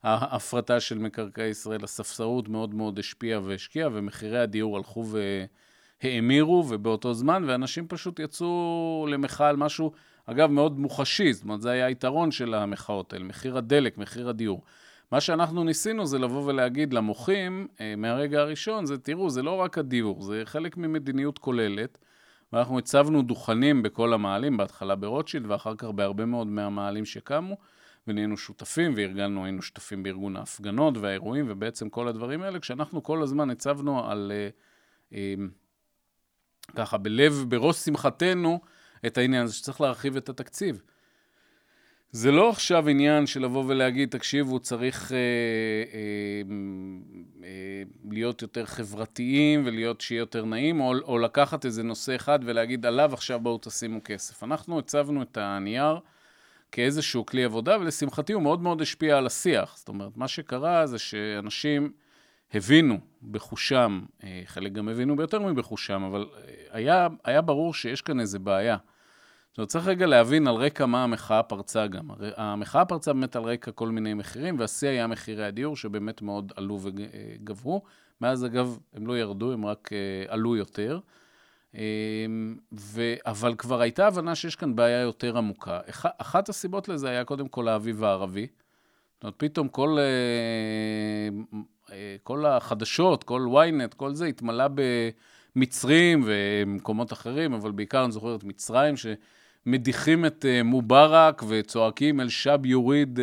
ההפרטה 0.03 0.79
של 0.79 0.97
מקרקעי 0.97 1.49
ישראל, 1.49 1.83
הספסרות 1.83 2.49
מאוד 2.49 2.75
מאוד 2.75 2.99
השפיעה 2.99 3.39
והשקיעה, 3.43 3.89
ומחירי 3.93 4.39
הדיור 4.39 4.77
הלכו 4.77 5.05
והאמירו, 6.03 6.65
ובאותו 6.69 7.13
זמן, 7.13 7.43
ואנשים 7.47 7.87
פשוט 7.87 8.19
יצאו 8.19 9.07
למחאה 9.11 9.49
על 9.49 9.55
משהו, 9.55 9.91
אגב, 10.25 10.51
מאוד 10.51 10.79
מוחשי, 10.79 11.33
זאת 11.33 11.43
אומרת, 11.43 11.61
זה 11.61 11.71
היה 11.71 11.85
היתרון 11.85 12.31
של 12.31 12.53
המחאות 12.53 13.13
האלה, 13.13 13.25
מחיר 13.25 13.57
הדלק, 13.57 13.97
מחיר 13.97 14.29
הדיור. 14.29 14.61
מה 15.11 15.21
שאנחנו 15.21 15.63
ניסינו 15.63 16.05
זה 16.05 16.19
לבוא 16.19 16.43
ולהגיד 16.45 16.93
למוחים, 16.93 17.67
אה, 17.81 17.93
מהרגע 17.97 18.39
הראשון, 18.39 18.85
זה 18.85 18.97
תראו, 18.97 19.29
זה 19.29 19.41
לא 19.41 19.51
רק 19.55 19.77
הדיור, 19.77 20.21
זה 20.21 20.41
חלק 20.45 20.77
ממדיניות 20.77 21.37
כוללת. 21.37 21.97
ואנחנו 22.53 22.77
הצבנו 22.79 23.21
דוכנים 23.21 23.83
בכל 23.83 24.13
המאהלים, 24.13 24.57
בהתחלה 24.57 24.95
ברוטשילד 24.95 25.51
ואחר 25.51 25.75
כך 25.75 25.87
בהרבה 25.87 26.25
מאוד 26.25 26.47
מהמאהלים 26.47 27.05
שקמו, 27.05 27.57
ונהיינו 28.07 28.37
שותפים 28.37 28.93
וארגנו, 28.95 29.43
היינו 29.45 29.61
שותפים 29.61 30.03
בארגון 30.03 30.35
ההפגנות 30.35 30.97
והאירועים, 30.97 31.45
ובעצם 31.49 31.89
כל 31.89 32.07
הדברים 32.07 32.41
האלה, 32.41 32.59
כשאנחנו 32.59 33.03
כל 33.03 33.23
הזמן 33.23 33.49
הצבנו 33.49 34.09
על, 34.09 34.31
אה, 34.35 34.49
אה, 35.13 35.33
ככה, 36.75 36.97
בלב, 36.97 37.45
בראש 37.47 37.75
שמחתנו, 37.75 38.59
את 39.05 39.17
העניין 39.17 39.43
הזה 39.43 39.53
שצריך 39.53 39.81
להרחיב 39.81 40.17
את 40.17 40.29
התקציב. 40.29 40.81
זה 42.11 42.31
לא 42.31 42.49
עכשיו 42.49 42.89
עניין 42.89 43.27
של 43.27 43.41
לבוא 43.41 43.63
ולהגיד, 43.67 44.09
תקשיבו, 44.09 44.59
צריך 44.59 45.11
אה, 45.11 45.17
אה, 45.17 46.41
אה, 47.43 47.83
להיות 48.11 48.41
יותר 48.41 48.65
חברתיים 48.65 49.65
ולהיות 49.65 50.01
שיהיה 50.01 50.19
יותר 50.19 50.45
נעים, 50.45 50.81
או, 50.81 50.93
או 51.03 51.17
לקחת 51.17 51.65
איזה 51.65 51.83
נושא 51.83 52.15
אחד 52.15 52.39
ולהגיד, 52.45 52.85
עליו 52.85 53.13
עכשיו 53.13 53.39
בואו 53.39 53.57
תשימו 53.61 53.99
כסף. 54.03 54.43
אנחנו 54.43 54.79
הצבנו 54.79 55.21
את 55.21 55.37
הנייר 55.37 55.99
כאיזשהו 56.73 57.25
כלי 57.25 57.43
עבודה, 57.43 57.77
ולשמחתי 57.79 58.33
הוא 58.33 58.41
מאוד 58.41 58.61
מאוד 58.61 58.81
השפיע 58.81 59.17
על 59.17 59.25
השיח. 59.25 59.77
זאת 59.77 59.87
אומרת, 59.87 60.17
מה 60.17 60.27
שקרה 60.27 60.87
זה 60.87 60.99
שאנשים 60.99 61.91
הבינו 62.53 62.97
בחושם, 63.31 64.01
אה, 64.23 64.41
חלק 64.45 64.71
גם 64.71 64.89
הבינו 64.89 65.15
ביותר 65.15 65.39
מבחושם, 65.39 66.03
אבל 66.03 66.25
אה, 66.37 66.53
היה, 66.71 67.07
היה 67.23 67.41
ברור 67.41 67.73
שיש 67.73 68.01
כאן 68.01 68.19
איזה 68.19 68.39
בעיה. 68.39 68.77
עכשיו, 69.51 69.65
צריך 69.65 69.87
רגע 69.87 70.05
להבין 70.05 70.47
על 70.47 70.55
רקע 70.55 70.85
מה 70.85 71.03
המחאה 71.03 71.43
פרצה 71.43 71.87
גם. 71.87 72.09
המחאה 72.37 72.85
פרצה 72.85 73.13
באמת 73.13 73.35
על 73.35 73.43
רקע 73.43 73.71
כל 73.71 73.89
מיני 73.89 74.13
מחירים, 74.13 74.59
והשיא 74.59 74.87
היה 74.89 75.07
מחירי 75.07 75.45
הדיור, 75.45 75.75
שבאמת 75.75 76.21
מאוד 76.21 76.53
עלו 76.55 76.79
וגברו. 76.81 77.81
מאז, 78.21 78.45
אגב, 78.45 78.77
הם 78.93 79.07
לא 79.07 79.17
ירדו, 79.17 79.53
הם 79.53 79.65
רק 79.65 79.89
אה, 79.93 80.33
עלו 80.33 80.55
יותר. 80.55 80.99
ו... 82.73 83.13
אבל 83.25 83.55
כבר 83.55 83.81
הייתה 83.81 84.07
הבנה 84.07 84.35
שיש 84.35 84.55
כאן 84.55 84.75
בעיה 84.75 85.01
יותר 85.01 85.37
עמוקה. 85.37 85.79
אח... 85.89 86.05
אחת 86.17 86.49
הסיבות 86.49 86.89
לזה 86.89 87.09
היה 87.09 87.23
קודם 87.23 87.47
כל 87.47 87.67
האביב 87.67 88.03
הערבי. 88.03 88.47
זאת 89.13 89.23
אומרת, 89.23 89.35
פתאום 89.37 89.67
כל, 89.67 89.97
כל 92.23 92.45
החדשות, 92.45 93.23
כל 93.23 93.47
ynet, 93.51 93.95
כל 93.95 94.13
זה 94.13 94.25
התמלא 94.25 94.65
במצרים 95.55 96.23
ומקומות 96.25 97.13
אחרים, 97.13 97.53
אבל 97.53 97.71
בעיקר 97.71 98.03
אני 98.03 98.11
זוכר 98.11 98.35
את 98.35 98.43
מצרים, 98.43 98.97
ש... 98.97 99.05
מדיחים 99.65 100.25
את 100.25 100.45
uh, 100.45 100.63
מובארק 100.63 101.43
וצועקים 101.47 102.19
אל 102.19 102.29
שב 102.29 102.65
יוריד, 102.65 103.19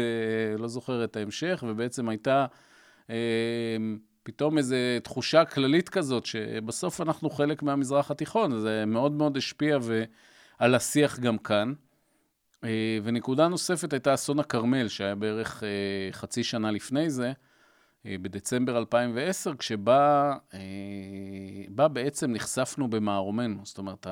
לא 0.59 0.69
זוכר 0.69 1.05
את 1.05 1.17
ההמשך, 1.17 1.65
ובעצם 1.69 2.09
הייתה 2.09 2.47
פתאום 4.23 4.59
איזו 4.59 4.77
תחושה 5.03 5.45
כללית 5.45 5.89
כזאת, 5.89 6.27
שבסוף 6.27 7.01
אנחנו 7.01 7.31
חלק 7.31 7.63
מהמזרח 7.63 8.11
התיכון, 8.11 8.61
זה 8.61 8.85
מאוד 8.87 9.13
מאוד 9.13 9.37
השפיע 9.37 9.79
ו... 9.83 10.05
על 10.61 10.75
השיח 10.75 11.19
גם 11.19 11.39
כאן. 11.39 11.73
Uh, 12.57 12.63
ונקודה 13.03 13.49
נוספת 13.49 13.93
הייתה 13.93 14.15
אסון 14.15 14.39
הכרמל, 14.39 14.89
שהיה 14.89 15.15
בערך 15.15 15.63
uh, 15.63 16.15
חצי 16.15 16.45
שנה 16.45 16.71
לפני 16.71 17.11
זה, 17.11 17.33
uh, 17.33 18.07
בדצמבר 18.23 18.79
2010, 18.79 19.57
כשבה 19.57 20.33
uh, 20.51 21.89
בעצם 21.89 22.33
נחשפנו 22.33 22.91
במערומנו. 22.91 23.61
זאת 23.65 23.79
אומרת, 23.79 24.07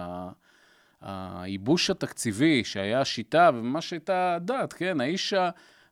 הייבוש 1.03 1.91
התקציבי, 1.91 2.65
שהיה 2.65 3.01
השיטה, 3.01 3.51
וממש 3.55 3.91
הייתה 3.91 4.35
הדת, 4.35 4.73
כן, 4.73 5.01
האיש, 5.01 5.35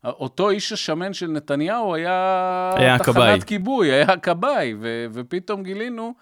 אותו 0.05 0.51
איש 0.51 0.73
השמן 0.73 1.13
של 1.13 1.27
נתניהו 1.27 1.95
היה, 1.95 2.73
היה 2.77 2.99
תחנת 2.99 3.17
הכבאי. 3.17 3.41
כיבוי, 3.41 3.93
היה 3.93 4.13
הכבאי, 4.13 4.75
ו- 4.81 5.07
ופתאום 5.13 5.63
גילינו 5.63 6.15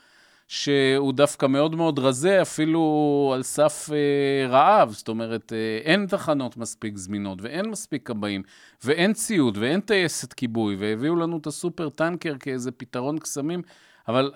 שהוא 0.49 1.12
דווקא 1.12 1.47
מאוד 1.47 1.75
מאוד 1.75 1.99
רזה, 1.99 2.43
אפילו 2.43 3.33
על 3.35 3.43
סף 3.43 3.90
אה, 3.93 4.49
רעב, 4.49 4.90
זאת 4.90 5.09
אומרת, 5.09 5.52
אה, 5.52 5.81
אין 5.85 6.07
תחנות 6.07 6.57
מספיק 6.57 6.97
זמינות, 6.97 7.38
ואין 7.43 7.71
מספיק 7.71 8.07
כבאים, 8.07 8.43
ואין 8.85 9.12
ציוד, 9.12 9.59
ואין 9.59 9.81
טייסת 9.81 10.33
כיבוי, 10.33 10.76
והביאו 10.76 11.16
לנו 11.16 11.37
את 11.38 11.47
הסופר 11.47 11.88
טנקר 11.88 12.35
כאיזה 12.40 12.71
פתרון 12.73 13.19
קסמים, 13.19 13.62
אבל 14.09 14.33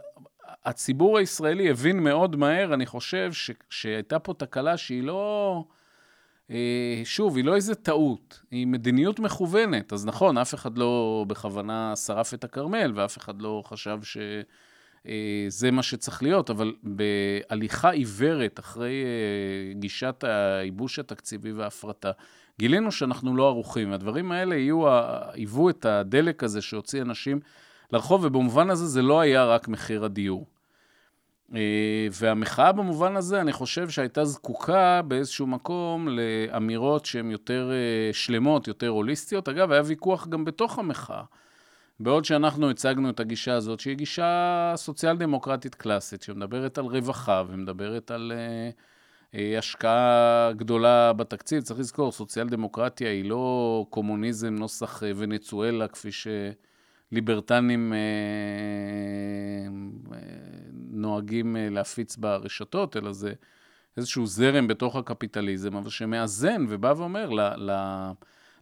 הציבור 0.64 1.18
הישראלי 1.18 1.70
הבין 1.70 2.00
מאוד 2.00 2.36
מהר, 2.36 2.74
אני 2.74 2.86
חושב, 2.86 3.32
ש, 3.32 3.50
שהייתה 3.70 4.18
פה 4.18 4.34
תקלה 4.34 4.76
שהיא 4.76 5.02
לא... 5.02 5.64
אה, 6.50 7.00
שוב, 7.04 7.36
היא 7.36 7.44
לא 7.44 7.56
איזה 7.56 7.74
טעות, 7.74 8.40
היא 8.50 8.66
מדיניות 8.66 9.20
מכוונת. 9.20 9.92
אז 9.92 10.06
נכון, 10.06 10.38
אף 10.38 10.54
אחד 10.54 10.78
לא 10.78 11.24
בכוונה 11.28 11.96
שרף 11.96 12.34
את 12.34 12.44
הכרמל, 12.44 12.92
ואף 12.94 13.18
אחד 13.18 13.42
לא 13.42 13.62
חשב 13.66 13.98
שזה 14.02 15.66
אה, 15.66 15.70
מה 15.70 15.82
שצריך 15.82 16.22
להיות, 16.22 16.50
אבל 16.50 16.74
בהליכה 16.82 17.90
עיוורת 17.90 18.58
אחרי 18.60 19.04
אה, 19.04 19.80
גישת 19.80 20.24
הייבוש 20.26 20.98
התקציבי 20.98 21.52
וההפרטה, 21.52 22.10
גילינו 22.58 22.92
שאנחנו 22.92 23.36
לא 23.36 23.48
ערוכים. 23.48 23.92
הדברים 23.92 24.32
האלה 24.32 24.54
היוו 25.34 25.70
את 25.70 25.84
הדלק 25.84 26.44
הזה 26.44 26.60
שהוציא 26.62 27.02
אנשים 27.02 27.40
לרחוב, 27.92 28.24
ובמובן 28.24 28.70
הזה 28.70 28.86
זה 28.86 29.02
לא 29.02 29.20
היה 29.20 29.44
רק 29.44 29.68
מחיר 29.68 30.04
הדיור. 30.04 30.46
אה, 31.54 32.08
והמחאה 32.12 32.72
במובן 32.72 33.16
הזה, 33.16 33.40
אני 33.40 33.52
חושב 33.52 33.88
שהייתה 33.88 34.24
זקוקה 34.24 35.02
באיזשהו 35.02 35.46
מקום 35.46 36.08
לאמירות 36.08 37.06
שהן 37.06 37.30
יותר 37.30 37.70
אה, 37.72 38.12
שלמות, 38.12 38.68
יותר 38.68 38.88
הוליסטיות. 38.88 39.48
אגב, 39.48 39.72
היה 39.72 39.82
ויכוח 39.84 40.26
גם 40.26 40.44
בתוך 40.44 40.78
המחאה. 40.78 41.22
בעוד 42.00 42.24
שאנחנו 42.24 42.70
הצגנו 42.70 43.10
את 43.10 43.20
הגישה 43.20 43.54
הזאת, 43.54 43.80
שהיא 43.80 43.96
גישה 43.96 44.72
סוציאל-דמוקרטית 44.76 45.74
קלאסית, 45.74 46.22
שמדברת 46.22 46.78
על 46.78 46.84
רווחה 46.84 47.42
ומדברת 47.48 48.10
על 48.10 48.32
uh, 48.34 49.34
uh, 49.34 49.38
השקעה 49.58 50.52
גדולה 50.56 51.12
בתקציב. 51.12 51.62
צריך 51.62 51.80
לזכור, 51.80 52.12
סוציאל-דמוקרטיה 52.12 53.10
היא 53.10 53.24
לא 53.30 53.86
קומוניזם 53.90 54.54
נוסח 54.54 55.02
ונצואלה, 55.16 55.88
כפי 55.88 56.12
ש... 56.12 56.26
ליברטנים 57.12 57.92
אה, 57.92 57.98
אה, 60.12 60.18
נוהגים 60.90 61.56
אה, 61.56 61.68
להפיץ 61.70 62.16
ברשתות, 62.16 62.96
אלא 62.96 63.12
זה 63.12 63.32
איזשהו 63.96 64.26
זרם 64.26 64.66
בתוך 64.66 64.96
הקפיטליזם, 64.96 65.76
אבל 65.76 65.90
שמאזן 65.90 66.64
ובא 66.68 66.94
ואומר, 66.96 67.30
ל, 67.30 67.40
ל, 67.40 67.72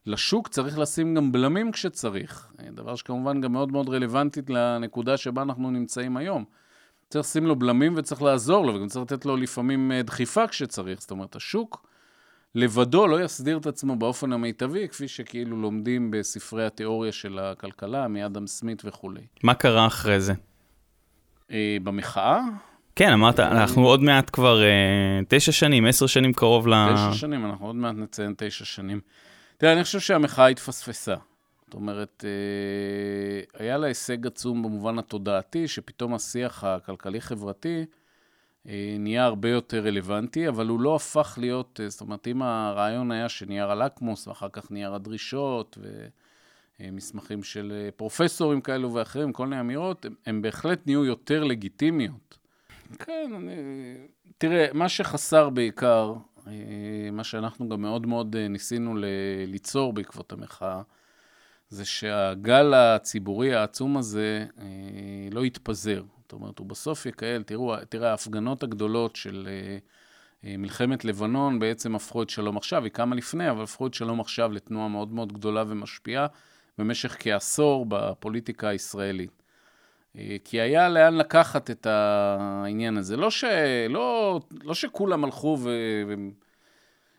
לשוק 0.07 0.49
צריך 0.49 0.79
לשים 0.79 1.15
גם 1.15 1.33
בלמים 1.33 1.73
כשצריך. 1.73 2.53
דבר 2.73 2.95
שכמובן 2.95 3.41
גם 3.41 3.53
מאוד 3.53 3.73
מאוד 3.73 3.89
רלוונטית 3.89 4.51
לנקודה 4.51 5.17
שבה 5.17 5.43
אנחנו 5.43 5.71
נמצאים 5.71 6.17
היום. 6.17 6.45
צריך 7.09 7.27
לשים 7.27 7.47
לו 7.47 7.57
בלמים 7.57 7.95
וצריך 7.97 8.23
לעזור 8.23 8.67
לו, 8.67 8.75
וגם 8.75 8.89
צריך 8.89 9.13
לתת 9.13 9.27
לו 9.27 9.37
לפעמים 9.37 9.93
דחיפה 10.05 10.47
כשצריך. 10.47 11.01
זאת 11.01 11.11
אומרת, 11.11 11.37
השוק 11.37 11.86
לבדו 12.57 13.07
לא 13.07 13.25
יסדיר 13.25 13.59
את 13.59 13.67
עצמו 13.67 13.97
באופן 13.97 14.33
המיטבי, 14.33 14.89
כפי 14.89 15.09
שכאילו 15.09 15.57
לומדים 15.57 16.11
בספרי 16.11 16.67
התיאוריה 16.67 17.13
של 17.13 17.39
הכלכלה, 17.39 18.09
מאדם 18.09 18.47
סמית 18.47 18.83
וכולי. 18.85 19.21
מה 19.43 19.55
קרה 19.55 19.87
אחרי 19.87 20.21
זה? 20.21 20.33
אה, 21.51 21.77
במחאה? 21.83 22.41
כן, 22.95 23.13
אמרת, 23.13 23.41
אנחנו 23.41 23.87
עוד 23.87 24.03
מעט 24.03 24.31
כבר 24.33 24.63
אה, 24.63 25.21
תשע 25.29 25.53
שנים, 25.53 25.87
עשר 25.87 26.07
שנים 26.07 26.33
קרוב 26.33 26.69
ל... 26.69 26.75
תשע 26.95 27.13
שנים, 27.13 27.47
אנחנו 27.47 27.67
עוד 27.67 27.77
מעט 27.77 27.95
נציין 27.95 28.35
תשע 28.37 28.65
שנים. 28.65 29.01
תראה, 29.59 29.73
אני 29.73 29.85
חושב 29.85 30.01
שהמחאה 30.01 30.47
התפספסה. 30.47 31.15
זאת 31.65 31.75
אומרת, 31.75 32.25
אה, 32.27 33.61
היה 33.65 33.77
לה 33.77 33.87
הישג 33.87 34.27
עצום 34.27 34.63
במובן 34.63 34.99
התודעתי, 34.99 35.69
שפתאום 35.69 36.15
השיח 36.15 36.65
הכלכלי-חברתי, 36.65 37.85
נהיה 38.99 39.25
הרבה 39.25 39.51
יותר 39.51 39.87
רלוונטי, 39.87 40.49
אבל 40.49 40.67
הוא 40.67 40.81
לא 40.81 40.97
הפך 40.97 41.39
להיות, 41.41 41.81
אה, 41.83 41.89
זאת 41.89 42.01
אומרת, 42.01 42.27
אם 42.27 42.43
הרעיון 42.43 43.11
היה 43.11 43.29
שנייר 43.29 43.71
הלקמוס, 43.71 44.29
ואחר 44.29 44.49
כך 44.53 44.71
נייר 44.71 44.95
הדרישות, 44.95 45.79
ומסמכים 46.81 47.43
של 47.43 47.73
אה, 47.75 47.91
פרופסורים 47.91 48.61
כאלו 48.61 48.95
ואחרים, 48.95 49.33
כל 49.33 49.47
מיני 49.47 49.61
אמירות, 49.61 50.05
הם, 50.05 50.15
הם 50.27 50.43
בהחלט 50.43 50.87
נהיו 50.87 51.05
יותר 51.05 51.45
לגיטימיות. 51.45 52.39
כן, 52.99 53.31
אני... 53.37 53.53
תראה, 54.39 54.67
מה 54.73 54.89
שחסר 54.89 55.51
בעיקר, 55.51 56.15
מה 57.13 57.25
שאנחנו 57.25 57.69
גם 57.69 57.83
מאוד 57.83 58.07
מאוד 58.07 58.37
ניסינו 58.37 58.95
ליצור 59.47 59.93
בעקבות 59.93 60.33
המחאה, 60.33 60.83
זה 61.69 61.85
שהגל 61.85 62.75
הציבורי 62.75 63.55
העצום 63.55 63.97
הזה 63.97 64.47
לא 65.33 65.45
יתפזר. 65.45 66.03
זאת 66.27 66.33
אומרת, 66.33 66.59
הוא 66.59 66.67
בסוף 66.67 67.07
יקהל, 67.07 67.43
תראו, 67.43 67.77
תראה, 67.89 68.11
ההפגנות 68.11 68.63
הגדולות 68.63 69.17
של 69.17 69.49
uh, 70.43 70.47
מלחמת 70.59 71.05
לבנון 71.05 71.59
בעצם 71.59 71.95
הפכו 71.95 72.23
את 72.23 72.31
שלום 72.31 72.57
עכשיו, 72.57 72.85
היא 72.85 72.93
קמה 72.93 73.17
לפני, 73.17 73.51
אבל 73.51 73.63
הפכו 73.63 73.87
את 73.87 73.95
שלום 73.95 74.21
עכשיו 74.21 74.53
לתנועה 74.53 74.89
מאוד 74.89 75.13
מאוד 75.13 75.33
גדולה 75.33 75.65
ומשפיעה 75.69 76.27
במשך 76.79 77.17
כעשור 77.19 77.87
בפוליטיקה 77.89 78.69
הישראלית. 78.69 79.43
Uh, 80.17 80.19
כי 80.45 80.61
היה 80.61 80.89
לאן 80.89 81.15
לקחת 81.15 81.71
את 81.71 81.87
העניין 81.87 82.97
הזה. 82.97 83.17
לא, 83.17 83.31
ש, 83.31 83.45
לא, 83.89 84.41
לא 84.63 84.75
שכולם 84.75 85.25
הלכו 85.25 85.59
ו... 85.61 85.71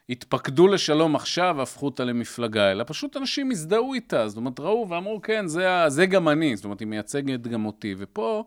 התפקדו 0.10 0.68
לשלום 0.68 1.16
עכשיו 1.16 1.56
והפכו 1.58 1.86
אותה 1.86 2.04
למפלגה, 2.04 2.72
אלא 2.72 2.84
פשוט 2.88 3.18
אנשים 3.18 3.52
הזדהו 3.52 3.94
איתה, 3.94 4.28
זאת 4.28 4.38
אומרת, 4.38 4.60
ראו 4.60 4.90
ואמרו, 4.90 5.22
כן, 5.22 5.48
זה, 5.48 5.68
זה 5.88 6.06
גם 6.06 6.30
אני, 6.30 6.56
זאת 6.56 6.66
אומרת, 6.66 6.80
היא 6.80 6.88
מייצגת 6.88 7.42
גם 7.42 7.66
אותי. 7.66 7.96
ופה 7.98 8.44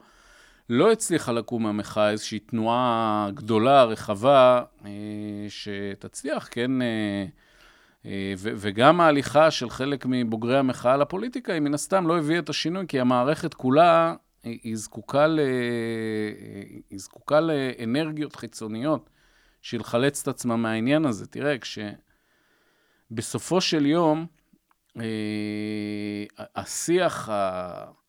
לא 0.72 0.92
הצליחה 0.92 1.32
לקום 1.32 1.62
מהמחאה 1.62 2.10
איזושהי 2.10 2.38
תנועה 2.38 3.28
גדולה, 3.34 3.84
רחבה, 3.84 4.62
אה, 4.84 4.90
שתצליח, 5.48 6.48
כן, 6.50 6.82
אה, 6.82 7.26
אה, 8.06 8.34
וגם 8.36 9.00
ההליכה 9.00 9.50
של 9.50 9.70
חלק 9.70 10.06
מבוגרי 10.08 10.58
המחאה 10.58 10.96
לפוליטיקה, 10.96 11.52
היא 11.52 11.60
מן 11.60 11.74
הסתם 11.74 12.06
לא 12.06 12.18
הביאה 12.18 12.38
את 12.38 12.48
השינוי, 12.48 12.84
כי 12.88 13.00
המערכת 13.00 13.54
כולה, 13.54 14.14
היא 14.42 14.76
זקוקה, 14.76 15.26
ל... 15.26 15.40
היא 16.90 16.98
זקוקה 16.98 17.40
לאנרגיות 17.40 18.36
חיצוניות 18.36 19.10
בשביל 19.62 19.80
לחלץ 19.80 20.22
את 20.22 20.28
עצמה 20.28 20.56
מהעניין 20.56 21.06
הזה. 21.06 21.26
תראה, 21.26 21.56
כשבסופו 23.10 23.60
של 23.60 23.86
יום, 23.86 24.26
השיח 26.56 27.28
ה... 27.28 27.99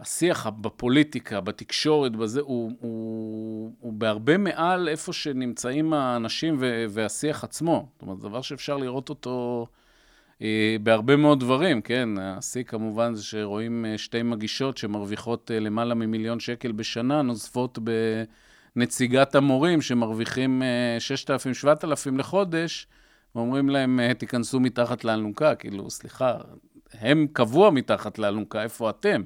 השיח 0.00 0.46
בפוליטיקה, 0.46 1.40
בתקשורת, 1.40 2.16
בזה, 2.16 2.40
הוא, 2.40 2.72
הוא, 2.80 3.72
הוא 3.80 3.92
בהרבה 3.92 4.38
מעל 4.38 4.88
איפה 4.88 5.12
שנמצאים 5.12 5.92
האנשים 5.92 6.56
והשיח 6.90 7.44
עצמו. 7.44 7.88
זאת 7.92 8.02
אומרת, 8.02 8.20
זה 8.20 8.28
דבר 8.28 8.42
שאפשר 8.42 8.76
לראות 8.76 9.08
אותו 9.08 9.66
אה, 10.42 10.76
בהרבה 10.82 11.16
מאוד 11.16 11.40
דברים, 11.40 11.80
כן? 11.80 12.08
השיא 12.18 12.62
כמובן 12.62 13.14
זה 13.14 13.24
שרואים 13.24 13.86
אה, 13.86 13.98
שתי 13.98 14.22
מגישות 14.22 14.76
שמרוויחות 14.76 15.50
אה, 15.50 15.60
למעלה 15.60 15.94
ממיליון 15.94 16.40
שקל 16.40 16.72
בשנה, 16.72 17.22
נוזפות 17.22 17.78
בנציגת 18.76 19.34
המורים 19.34 19.80
שמרוויחים 19.82 20.62
אה, 20.62 20.98
6,000-7,000 21.84 22.18
לחודש, 22.18 22.86
ואומרים 23.34 23.68
להם, 23.68 24.00
אה, 24.00 24.14
תיכנסו 24.14 24.60
מתחת 24.60 25.04
לאלונקה. 25.04 25.54
כאילו, 25.54 25.90
סליחה, 25.90 26.36
הם 26.92 27.26
קבוע 27.32 27.70
מתחת 27.70 28.18
לאלונקה, 28.18 28.62
איפה 28.62 28.90
אתם? 28.90 29.22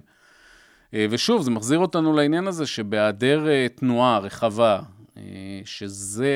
אה, 0.94 1.06
ושוב, 1.10 1.42
זה 1.42 1.50
מחזיר 1.50 1.78
אותנו 1.78 2.12
לעניין 2.12 2.46
הזה 2.46 2.66
שבהיעדר 2.66 3.48
אה, 3.48 3.66
תנועה 3.74 4.18
רחבה, 4.18 4.80
שזה 5.64 6.34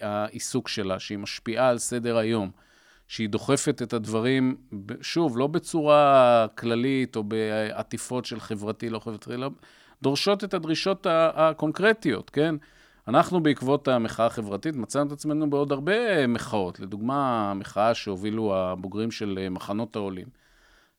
העיסוק 0.00 0.68
שלה, 0.68 0.98
שהיא 0.98 1.18
משפיעה 1.18 1.68
על 1.68 1.78
סדר 1.78 2.16
היום, 2.16 2.50
שהיא 3.08 3.28
דוחפת 3.28 3.82
את 3.82 3.92
הדברים, 3.92 4.56
שוב, 5.00 5.38
לא 5.38 5.46
בצורה 5.46 6.46
כללית 6.58 7.16
או 7.16 7.24
בעטיפות 7.24 8.24
של 8.24 8.40
חברתי, 8.40 8.90
לא 8.90 8.98
חברתי, 8.98 9.36
לא, 9.36 9.50
דורשות 10.02 10.44
את 10.44 10.54
הדרישות 10.54 11.06
הקונקרטיות, 11.10 12.30
כן? 12.30 12.54
אנחנו 13.08 13.40
בעקבות 13.40 13.88
המחאה 13.88 14.26
החברתית 14.26 14.76
מצאנו 14.76 15.06
את 15.06 15.12
עצמנו 15.12 15.50
בעוד 15.50 15.72
הרבה 15.72 16.26
מחאות. 16.26 16.80
לדוגמה, 16.80 17.50
המחאה 17.50 17.94
שהובילו 17.94 18.56
הבוגרים 18.56 19.10
של 19.10 19.46
מחנות 19.50 19.96
העולים, 19.96 20.26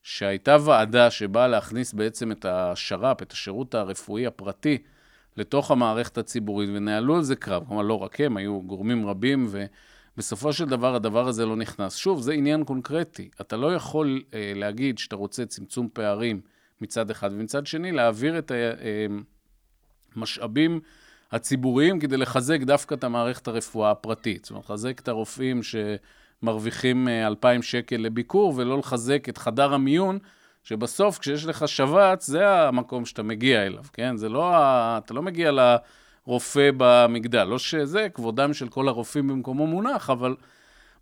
שהייתה 0.02 0.56
ועדה 0.64 1.10
שבאה 1.10 1.48
להכניס 1.48 1.92
בעצם 1.92 2.32
את 2.32 2.44
השר"פ, 2.44 3.22
את 3.22 3.32
השירות 3.32 3.74
הרפואי 3.74 4.26
הפרטי, 4.26 4.78
לתוך 5.36 5.70
המערכת 5.70 6.18
הציבורית, 6.18 6.70
ונהלו 6.74 7.16
על 7.16 7.22
זה 7.22 7.36
קרב. 7.36 7.64
כלומר, 7.68 7.82
לא 7.82 7.94
רק 7.94 8.20
הם, 8.20 8.36
היו 8.36 8.62
גורמים 8.62 9.06
רבים, 9.06 9.48
ובסופו 10.16 10.52
של 10.52 10.64
דבר 10.64 10.94
הדבר 10.94 11.28
הזה 11.28 11.46
לא 11.46 11.56
נכנס. 11.56 11.96
שוב, 11.96 12.20
זה 12.20 12.32
עניין 12.32 12.64
קונקרטי. 12.64 13.28
אתה 13.40 13.56
לא 13.56 13.74
יכול 13.74 14.22
אה, 14.34 14.52
להגיד 14.56 14.98
שאתה 14.98 15.16
רוצה 15.16 15.46
צמצום 15.46 15.88
פערים 15.92 16.40
מצד 16.80 17.10
אחד, 17.10 17.30
ומצד 17.32 17.66
שני, 17.66 17.92
להעביר 17.92 18.38
את 18.38 18.52
המשאבים 20.16 20.72
אה, 20.74 20.78
הציבוריים 21.36 22.00
כדי 22.00 22.16
לחזק 22.16 22.60
דווקא 22.60 22.94
את 22.94 23.04
המערכת 23.04 23.48
הרפואה 23.48 23.90
הפרטית. 23.90 24.44
זאת 24.44 24.50
אומרת, 24.50 24.64
לחזק 24.64 25.00
את 25.00 25.08
הרופאים 25.08 25.62
שמרוויחים 26.40 27.08
2,000 27.08 27.56
אה, 27.56 27.62
שקל 27.62 27.96
לביקור, 27.96 28.54
ולא 28.56 28.78
לחזק 28.78 29.28
את 29.28 29.38
חדר 29.38 29.74
המיון, 29.74 30.18
שבסוף, 30.62 31.18
כשיש 31.18 31.44
לך 31.44 31.68
שבץ, 31.68 32.26
זה 32.26 32.48
המקום 32.50 33.04
שאתה 33.04 33.22
מגיע 33.22 33.66
אליו, 33.66 33.84
כן? 33.92 34.16
זה 34.16 34.28
לא, 34.28 34.54
ה... 34.54 34.98
אתה 35.04 35.14
לא 35.14 35.22
מגיע 35.22 35.50
לרופא 35.52 36.70
במגדל. 36.76 37.44
לא 37.44 37.58
שזה 37.58 38.08
כבודם 38.14 38.54
של 38.54 38.68
כל 38.68 38.88
הרופאים 38.88 39.28
במקומו 39.28 39.66
מונח, 39.66 40.10
אבל 40.10 40.36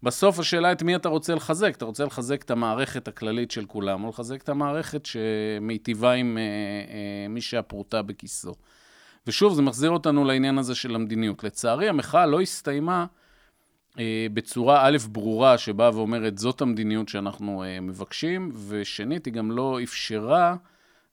בסוף 0.02 0.38
השאלה 0.38 0.72
את 0.72 0.82
מי 0.82 0.96
אתה 0.96 1.08
רוצה 1.08 1.34
לחזק. 1.34 1.76
אתה 1.76 1.84
רוצה 1.84 2.04
לחזק 2.04 2.42
את 2.42 2.50
המערכת 2.50 3.08
הכללית 3.08 3.50
של 3.50 3.64
כולם, 3.64 4.04
או 4.04 4.08
לחזק 4.08 4.42
את 4.42 4.48
המערכת 4.48 5.06
שמיטיבה 5.06 6.12
עם 6.12 6.38
אה, 6.38 6.42
אה, 6.42 7.28
מי 7.28 7.40
שהפרוטה 7.40 8.02
בכיסו. 8.02 8.54
ושוב, 9.26 9.54
זה 9.54 9.62
מחזיר 9.62 9.90
אותנו 9.90 10.24
לעניין 10.24 10.58
הזה 10.58 10.74
של 10.74 10.94
המדיניות. 10.94 11.44
לצערי, 11.44 11.88
המחאה 11.88 12.26
לא 12.26 12.40
הסתיימה 12.40 13.06
בצורה 14.32 14.86
א', 14.86 14.96
ברורה, 15.12 15.58
שבאה 15.58 15.94
ואומרת, 15.94 16.38
זאת 16.38 16.60
המדיניות 16.60 17.08
שאנחנו 17.08 17.64
אה, 17.64 17.80
מבקשים, 17.80 18.52
ושנית, 18.68 19.26
היא 19.26 19.34
גם 19.34 19.50
לא 19.50 19.78
אפשרה 19.82 20.56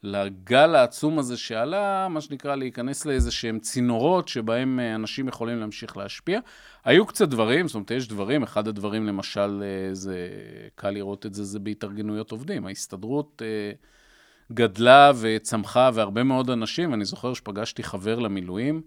לגל 0.03 0.75
העצום 0.75 1.19
הזה 1.19 1.38
שעלה, 1.38 2.07
מה 2.09 2.21
שנקרא, 2.21 2.55
להיכנס 2.55 3.05
לאיזה 3.05 3.31
שהם 3.31 3.59
צינורות 3.59 4.27
שבהם 4.27 4.79
אה, 4.79 4.95
אנשים 4.95 5.27
יכולים 5.27 5.59
להמשיך 5.59 5.97
להשפיע. 5.97 6.39
היו 6.85 7.05
קצת 7.05 7.27
דברים, 7.29 7.67
זאת 7.67 7.75
אומרת, 7.75 7.91
יש 7.91 8.07
דברים, 8.07 8.43
אחד 8.43 8.67
הדברים, 8.67 9.07
למשל, 9.07 9.63
אה, 9.63 9.93
זה, 9.93 10.29
קל 10.75 10.89
לראות 10.89 11.25
את 11.25 11.33
זה, 11.33 11.43
זה 11.43 11.59
בהתארגנויות 11.59 12.31
עובדים. 12.31 12.65
ההסתדרות... 12.65 13.41
אה, 13.45 13.71
גדלה 14.53 15.11
וצמחה, 15.21 15.89
והרבה 15.93 16.23
מאוד 16.23 16.49
אנשים, 16.49 16.93
אני 16.93 17.05
זוכר 17.05 17.33
שפגשתי 17.33 17.83
חבר 17.83 18.19
למילואים, 18.19 18.81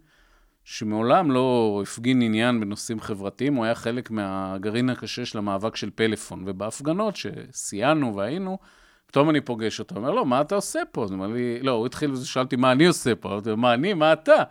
שמעולם 0.70 1.30
לא 1.30 1.80
הפגין 1.82 2.22
עניין 2.22 2.60
בנושאים 2.60 3.00
חברתיים, 3.00 3.54
הוא 3.54 3.64
היה 3.64 3.74
חלק 3.74 4.10
מהגרעין 4.10 4.90
הקשה 4.90 5.24
של 5.24 5.38
המאבק 5.38 5.76
של 5.76 5.90
פלאפון. 5.94 6.42
ובהפגנות 6.46 7.14
שסייענו 7.16 8.16
והיינו, 8.16 8.58
פתאום 9.06 9.30
אני 9.30 9.40
פוגש 9.40 9.78
אותו, 9.78 9.96
אומר 9.96 10.10
לו, 10.10 10.24
מה 10.24 10.40
אתה 10.40 10.54
עושה 10.54 10.80
פה? 10.92 11.04
אז 11.04 11.10
הוא 11.10 11.16
אומר 11.16 11.34
לי, 11.34 11.60
לא, 11.62 11.70
הוא 11.70 11.86
התחיל 11.86 12.12
ושאלתי, 12.12 12.56
מה 12.56 12.72
אני 12.72 12.86
עושה 12.86 13.14
פה? 13.14 13.28
אמרתי 13.28 13.54
מה 13.54 13.74
אני? 13.74 13.94
מה 13.94 14.12
אתה? 14.12 14.42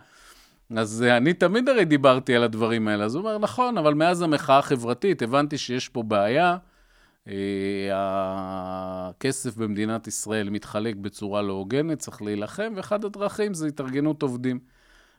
אז 0.77 1.03
אני 1.03 1.34
תמיד 1.34 1.69
הרי 1.69 1.86
דיברתי 1.86 2.36
על 2.36 2.43
הדברים 2.43 2.88
האלה. 2.88 3.06
אז 3.06 3.15
הוא 3.15 3.21
אומר, 3.21 3.38
נכון, 3.38 3.77
אבל 3.77 3.93
מאז 3.93 4.21
המחאה 4.21 4.58
החברתית 4.58 5.21
הבנתי 5.21 5.58
שיש 5.58 5.89
פה 5.89 6.03
בעיה. 6.03 6.58
הכסף 7.93 9.58
במדינת 9.58 10.08
ישראל 10.08 10.49
מתחלק 10.49 10.95
בצורה 10.95 11.41
לא 11.41 11.53
הוגנת, 11.53 11.99
צריך 11.99 12.21
להילחם, 12.21 12.73
ואחד 12.75 13.06
הדרכים 13.06 13.53
זה 13.53 13.67
התארגנות 13.67 14.21
עובדים. 14.21 14.77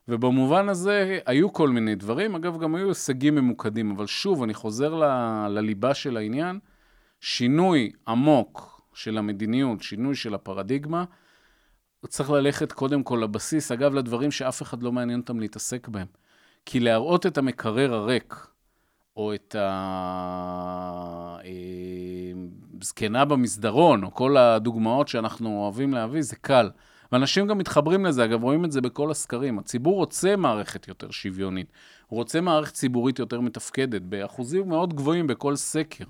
ובמובן 0.09 0.69
הזה 0.69 1.19
היו 1.27 1.53
כל 1.53 1.69
מיני 1.69 1.95
דברים, 1.95 2.35
אגב, 2.35 2.59
גם 2.59 2.75
היו 2.75 2.89
הישגים 2.89 3.35
ממוקדים, 3.35 3.91
אבל 3.91 4.07
שוב, 4.07 4.43
אני 4.43 4.55
חוזר 4.55 4.95
ל, 4.95 5.05
לליבה 5.49 5.95
של 5.95 6.17
העניין, 6.17 6.59
שינוי 7.21 7.93
עמוק 8.09 8.83
של 8.95 9.19
המדיניות, 9.19 9.83
שינוי 9.83 10.15
של 10.15 10.35
הפרדיגמה, 10.35 11.05
צריך 12.07 12.31
ללכת 12.31 12.73
קודם 12.73 13.03
כל 13.03 13.21
לבסיס, 13.23 13.73
אגב, 13.73 13.95
לדברים 13.95 14.31
שאף 14.31 14.63
אחד 14.63 14.83
לא 14.83 14.93
מעניין 14.93 15.21
אותם 15.21 15.41
להתעסק 15.41 15.89
בהם. 15.89 16.07
כי 16.67 16.81
להראות 16.81 17.27
את 17.27 17.39
המקרר 17.39 17.95
הריק, 17.95 18.47
או 19.17 19.35
את 19.35 19.57
הזקנה 22.81 23.19
אה, 23.19 23.25
במסדרון, 23.25 24.05
או 24.05 24.15
כל 24.15 24.37
הדוגמאות 24.37 25.09
שאנחנו 25.09 25.63
אוהבים 25.63 25.95
להביא, 25.95 26.23
זה 26.23 26.37
קל. 26.37 26.71
ואנשים 27.13 27.47
גם 27.47 27.59
מתחברים 27.59 28.07
לזה, 28.07 28.25
אגב, 28.25 28.43
רואים 28.43 28.65
את 28.65 28.73
זה 28.73 28.81
בכל 28.81 29.11
הסקרים. 29.11 29.59
הציבור 29.59 29.97
רוצה 29.97 30.37
מערכת 30.37 30.89
יותר 30.89 31.11
שוויונית, 31.11 31.73
הוא 32.07 32.17
רוצה 32.17 32.41
מערכת 32.41 32.75
ציבורית 32.75 33.19
יותר 33.19 33.41
מתפקדת, 33.41 34.03
באחוזים 34.03 34.69
מאוד 34.69 34.95
גבוהים 34.95 35.27
בכל 35.27 35.57
סקר. 35.57 36.05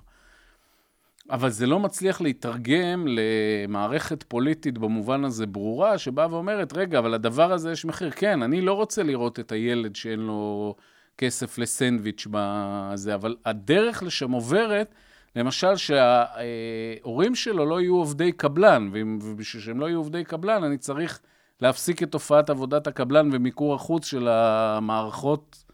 אבל 1.31 1.51
זה 1.51 1.67
לא 1.67 1.81
מצליח 1.81 2.21
להתרגם 2.21 3.07
למערכת 3.09 4.23
פוליטית 4.23 4.79
במובן 4.79 5.25
הזה 5.25 5.47
ברורה, 5.47 5.99
שבאה 5.99 6.27
ואומרת, 6.31 6.73
רגע, 6.73 6.99
אבל 6.99 7.11
לדבר 7.11 7.53
הזה 7.53 7.73
יש 7.73 7.85
מחיר. 7.85 8.11
כן, 8.11 8.43
אני 8.43 8.61
לא 8.61 8.73
רוצה 8.73 9.03
לראות 9.03 9.41
את 9.41 9.53
הילד 9.53 9.97
שאין 9.97 10.21
לו... 10.21 10.75
כסף 11.19 11.59
לסנדוויץ' 11.59 12.27
בזה, 12.31 13.15
אבל 13.15 13.37
הדרך 13.45 14.03
לשם 14.03 14.31
עוברת, 14.31 14.95
למשל 15.37 15.77
שההורים 15.77 17.35
שלו 17.35 17.67
לא 17.67 17.81
יהיו 17.81 17.95
עובדי 17.97 18.33
קבלן, 18.33 18.91
ובשביל 19.23 19.62
שהם 19.62 19.81
לא 19.81 19.87
יהיו 19.87 19.99
עובדי 19.99 20.25
קבלן, 20.25 20.64
אני 20.64 20.79
צריך 20.79 21.21
להפסיק 21.61 22.03
את 22.03 22.12
תופעת 22.12 22.51
עבודת 22.51 22.87
הקבלן 22.87 23.31
ומיקור 23.33 23.75
החוץ 23.75 24.07
של 24.07 24.29
המערכות 24.29 25.64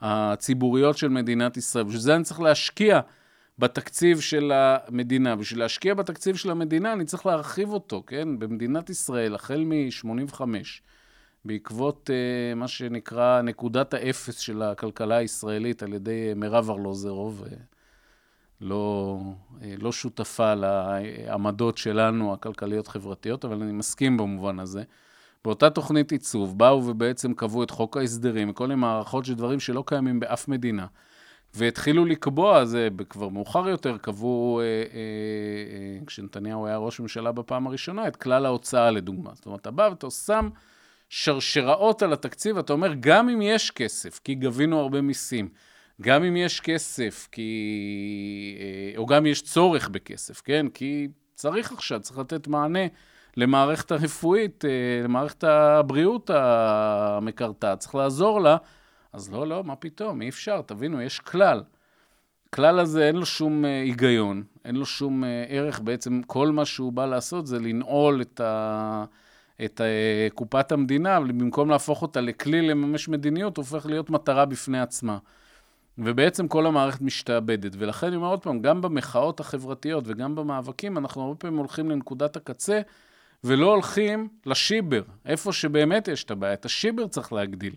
הציבוריות 0.00 0.98
של 0.98 1.08
מדינת 1.08 1.56
ישראל. 1.56 1.84
בשביל 1.84 2.00
זה 2.00 2.14
אני 2.14 2.24
צריך 2.24 2.40
להשקיע 2.40 3.00
בתקציב 3.58 4.20
של 4.20 4.52
המדינה. 4.54 5.36
בשביל 5.36 5.60
להשקיע 5.60 5.94
בתקציב 5.94 6.36
של 6.36 6.50
המדינה, 6.50 6.92
אני 6.92 7.04
צריך 7.04 7.26
להרחיב 7.26 7.70
אותו, 7.70 8.02
כן? 8.06 8.38
במדינת 8.38 8.90
ישראל, 8.90 9.34
החל 9.34 9.64
מ-85', 9.64 10.40
בעקבות 11.44 12.10
uh, 12.10 12.54
מה 12.54 12.68
שנקרא 12.68 13.42
נקודת 13.42 13.94
האפס 13.94 14.38
של 14.38 14.62
הכלכלה 14.62 15.16
הישראלית 15.16 15.82
על 15.82 15.92
ידי 15.92 16.32
מירב 16.36 16.70
ארלוזרוב, 16.70 17.44
uh, 17.46 17.54
לא, 18.60 19.18
uh, 19.60 19.62
לא 19.78 19.92
שותפה 19.92 20.54
לעמדות 20.54 21.78
שלנו, 21.78 22.32
הכלכליות-חברתיות, 22.32 23.44
אבל 23.44 23.62
אני 23.62 23.72
מסכים 23.72 24.16
במובן 24.16 24.58
הזה. 24.58 24.82
באותה 25.44 25.70
תוכנית 25.70 26.12
עיצוב 26.12 26.58
באו 26.58 26.86
ובעצם 26.86 27.34
קבעו 27.34 27.62
את 27.62 27.70
חוק 27.70 27.96
ההסדרים, 27.96 28.52
כל 28.52 28.66
מיני 28.66 28.80
מערכות 28.80 29.24
של 29.24 29.34
דברים 29.34 29.60
שלא 29.60 29.84
קיימים 29.86 30.20
באף 30.20 30.48
מדינה. 30.48 30.86
והתחילו 31.54 32.04
לקבוע, 32.04 32.64
זה 32.64 32.88
כבר 33.08 33.28
מאוחר 33.28 33.68
יותר, 33.68 33.98
קבעו, 33.98 34.60
אה, 34.60 34.64
אה, 34.64 34.70
אה, 34.70 36.06
כשנתניהו 36.06 36.66
היה 36.66 36.76
ראש 36.76 37.00
ממשלה 37.00 37.32
בפעם 37.32 37.66
הראשונה, 37.66 38.08
את 38.08 38.16
כלל 38.16 38.46
ההוצאה 38.46 38.90
לדוגמה. 38.90 39.30
זאת 39.34 39.46
אומרת, 39.46 39.60
אתה 39.60 39.70
בא 39.70 39.88
ואתה 39.90 40.10
שם 40.10 40.48
שרשראות 41.08 42.02
על 42.02 42.12
התקציב, 42.12 42.58
אתה 42.58 42.72
אומר, 42.72 42.94
גם 43.00 43.28
אם 43.28 43.42
יש 43.42 43.70
כסף, 43.70 44.20
כי 44.24 44.34
גבינו 44.34 44.80
הרבה 44.80 45.00
מיסים, 45.00 45.48
גם 46.00 46.24
אם 46.24 46.36
יש 46.36 46.60
כסף, 46.60 47.28
כי... 47.32 48.58
אה, 48.60 48.98
או 48.98 49.06
גם 49.06 49.26
יש 49.26 49.42
צורך 49.42 49.88
בכסף, 49.88 50.40
כן? 50.40 50.66
כי 50.74 51.08
צריך 51.34 51.72
עכשיו, 51.72 52.00
צריך 52.00 52.18
לתת 52.18 52.48
מענה 52.48 52.86
למערכת 53.36 53.92
הרפואית, 53.92 54.64
אה, 54.64 54.70
למערכת 55.04 55.44
הבריאות 55.44 56.30
המקרטעת, 56.34 57.78
צריך 57.78 57.94
לעזור 57.94 58.40
לה. 58.40 58.56
אז 59.12 59.32
לא, 59.32 59.46
לא, 59.46 59.64
מה 59.64 59.76
פתאום, 59.76 60.22
אי 60.22 60.28
אפשר, 60.28 60.62
תבינו, 60.62 61.02
יש 61.02 61.20
כלל. 61.20 61.62
הכלל 62.48 62.78
הזה 62.78 63.06
אין 63.06 63.16
לו 63.16 63.26
שום 63.26 63.64
אה, 63.64 63.82
היגיון, 63.82 64.42
אין 64.64 64.76
לו 64.76 64.86
שום 64.86 65.24
ערך, 65.48 65.80
בעצם 65.80 66.20
כל 66.26 66.50
מה 66.50 66.64
שהוא 66.64 66.92
בא 66.92 67.06
לעשות 67.06 67.46
זה 67.46 67.58
לנעול 67.58 68.22
את 68.22 68.40
ה... 68.40 69.04
את 69.64 69.80
uh, 69.80 70.34
קופת 70.34 70.72
המדינה, 70.72 71.20
במקום 71.20 71.70
להפוך 71.70 72.02
אותה 72.02 72.20
לכלי 72.20 72.62
לממש 72.62 73.08
מדיניות, 73.08 73.56
הוא 73.56 73.64
הופך 73.64 73.86
להיות 73.86 74.10
מטרה 74.10 74.44
בפני 74.44 74.80
עצמה. 74.80 75.18
ובעצם 75.98 76.48
כל 76.48 76.66
המערכת 76.66 77.00
משתעבדת. 77.00 77.72
ולכן 77.78 78.06
אני 78.06 78.16
אומר 78.16 78.28
עוד 78.28 78.42
פעם, 78.42 78.60
גם 78.60 78.82
במחאות 78.82 79.40
החברתיות 79.40 80.04
וגם 80.06 80.34
במאבקים, 80.34 80.98
אנחנו 80.98 81.22
הרבה 81.22 81.34
פעמים 81.34 81.58
הולכים 81.58 81.90
לנקודת 81.90 82.36
הקצה, 82.36 82.80
ולא 83.44 83.66
הולכים 83.66 84.28
לשיבר, 84.46 85.02
איפה 85.26 85.52
שבאמת 85.52 86.08
יש 86.08 86.24
את 86.24 86.30
הבעיה. 86.30 86.52
את 86.52 86.64
השיבר 86.64 87.06
צריך 87.06 87.32
להגדיל. 87.32 87.74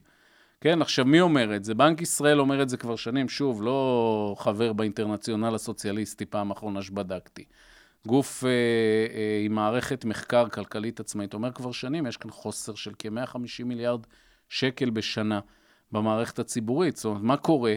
כן, 0.62 0.82
עכשיו, 0.82 1.06
מי 1.06 1.22
אומר 1.22 1.56
את 1.56 1.64
זה? 1.64 1.74
בנק 1.74 2.02
ישראל 2.02 2.40
אומר 2.40 2.62
את 2.62 2.70
זה 2.70 2.78
כבר 2.78 2.96
שנים, 2.96 3.30
שוב, 3.30 3.62
לא 3.64 4.36
חבר 4.40 4.74
באינטרנציונל 4.74 5.56
הסוציאליסטי, 5.56 6.26
פעם 6.26 6.52
אחרונה 6.52 6.82
שבדקתי. 6.82 7.44
גוף 8.08 8.44
אה, 8.44 8.50
אה, 8.50 9.42
עם 9.46 9.56
מערכת 9.56 10.06
מחקר 10.06 10.50
כלכלית 10.50 11.00
עצמאית, 11.00 11.34
אומר 11.34 11.52
כבר 11.52 11.72
שנים, 11.72 12.08
יש 12.08 12.18
כאן 12.18 12.32
חוסר 12.32 12.76
של 12.76 12.92
כ-150 13.00 13.64
מיליארד 13.66 14.06
שקל 14.50 14.90
בשנה 14.90 15.40
במערכת 15.92 16.40
הציבורית. 16.40 16.96
זאת 16.96 17.06
אומרת, 17.06 17.22
מה 17.22 17.38
קורה? 17.38 17.76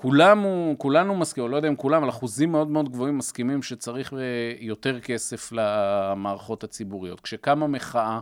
כולם, 0.00 0.44
כולנו 0.78 1.16
מסכימים, 1.16 1.50
לא 1.50 1.56
יודע 1.56 1.68
אם 1.68 1.76
כולם, 1.76 2.02
אבל 2.02 2.10
אחוזים 2.10 2.52
מאוד 2.52 2.68
מאוד 2.68 2.88
גבוהים 2.88 3.18
מסכימים 3.18 3.62
שצריך 3.62 4.12
אה, 4.12 4.18
יותר 4.60 5.00
כסף 5.00 5.52
למערכות 5.52 6.64
הציבוריות. 6.64 7.20
כשקמה 7.20 7.66
מחאה 7.66 8.20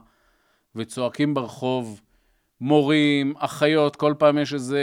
וצועקים 0.77 1.35
ברחוב, 1.35 2.01
מורים, 2.61 3.35
אחיות, 3.39 3.97
כל 3.97 4.15
פעם 4.19 4.39
יש 4.39 4.55
איזה 4.55 4.81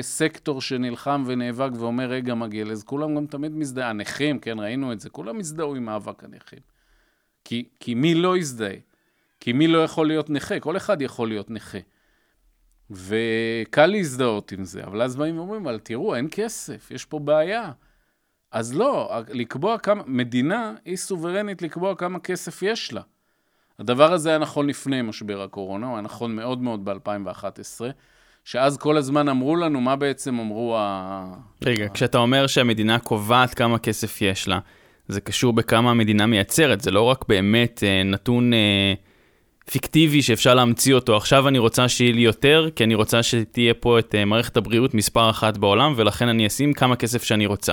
סקטור 0.00 0.60
שנלחם 0.60 1.24
ונאבק 1.26 1.70
ואומר, 1.78 2.10
רגע, 2.10 2.34
מגעיל, 2.34 2.72
אז 2.72 2.82
כולם 2.82 3.14
גם 3.14 3.26
תמיד 3.26 3.52
מזדהים, 3.52 3.90
הנכים, 3.90 4.38
כן, 4.38 4.58
ראינו 4.58 4.92
את 4.92 5.00
זה, 5.00 5.10
כולם 5.10 5.38
הזדהו 5.38 5.74
עם 5.74 5.84
מאבק 5.84 6.24
הנכים. 6.24 6.60
כי, 7.44 7.64
כי 7.80 7.94
מי 7.94 8.14
לא 8.14 8.36
יזדהה? 8.36 8.74
כי 9.40 9.52
מי 9.52 9.66
לא 9.66 9.78
יכול 9.78 10.06
להיות 10.06 10.30
נכה? 10.30 10.60
כל 10.60 10.76
אחד 10.76 11.02
יכול 11.02 11.28
להיות 11.28 11.50
נכה. 11.50 11.78
וקל 12.90 13.86
להזדהות 13.86 14.52
עם 14.52 14.64
זה, 14.64 14.84
אבל 14.84 15.02
אז 15.02 15.16
באים 15.16 15.38
ואומרים, 15.38 15.62
אבל 15.66 15.78
תראו, 15.82 16.14
אין 16.14 16.28
כסף, 16.30 16.90
יש 16.90 17.04
פה 17.04 17.18
בעיה. 17.18 17.70
אז 18.52 18.74
לא, 18.74 19.10
לקבוע 19.28 19.78
כמה, 19.78 20.02
מדינה 20.06 20.74
היא 20.84 20.96
סוברנית 20.96 21.62
לקבוע 21.62 21.94
כמה 21.94 22.18
כסף 22.18 22.62
יש 22.62 22.92
לה. 22.92 23.00
הדבר 23.78 24.12
הזה 24.12 24.28
היה 24.28 24.38
נכון 24.38 24.66
לפני 24.66 25.02
משבר 25.02 25.42
הקורונה, 25.42 25.86
הוא 25.86 25.94
היה 25.94 26.02
נכון 26.02 26.36
מאוד 26.36 26.62
מאוד 26.62 26.84
ב-2011, 26.84 27.80
שאז 28.44 28.76
כל 28.76 28.96
הזמן 28.96 29.28
אמרו 29.28 29.56
לנו, 29.56 29.80
מה 29.80 29.96
בעצם 29.96 30.38
אמרו 30.38 30.76
ה... 30.78 31.24
רגע, 31.64 31.84
ה... 31.84 31.88
כשאתה 31.88 32.18
אומר 32.18 32.46
שהמדינה 32.46 32.98
קובעת 32.98 33.54
כמה 33.54 33.78
כסף 33.78 34.22
יש 34.22 34.48
לה, 34.48 34.58
זה 35.08 35.20
קשור 35.20 35.52
בכמה 35.52 35.90
המדינה 35.90 36.26
מייצרת, 36.26 36.80
זה 36.80 36.90
לא 36.90 37.02
רק 37.02 37.24
באמת 37.28 37.82
אה, 37.86 38.02
נתון 38.04 38.54
אה, 38.54 38.94
פיקטיבי 39.70 40.22
שאפשר 40.22 40.54
להמציא 40.54 40.94
אותו. 40.94 41.16
עכשיו 41.16 41.48
אני 41.48 41.58
רוצה 41.58 41.88
שיהיה 41.88 42.12
לי 42.12 42.20
יותר, 42.20 42.68
כי 42.76 42.84
אני 42.84 42.94
רוצה 42.94 43.22
שתהיה 43.22 43.74
פה 43.74 43.98
את 43.98 44.14
אה, 44.14 44.24
מערכת 44.24 44.56
הבריאות 44.56 44.94
מספר 44.94 45.30
אחת 45.30 45.56
בעולם, 45.56 45.92
ולכן 45.96 46.28
אני 46.28 46.46
אשים 46.46 46.72
כמה 46.72 46.96
כסף 46.96 47.22
שאני 47.22 47.46
רוצה. 47.46 47.72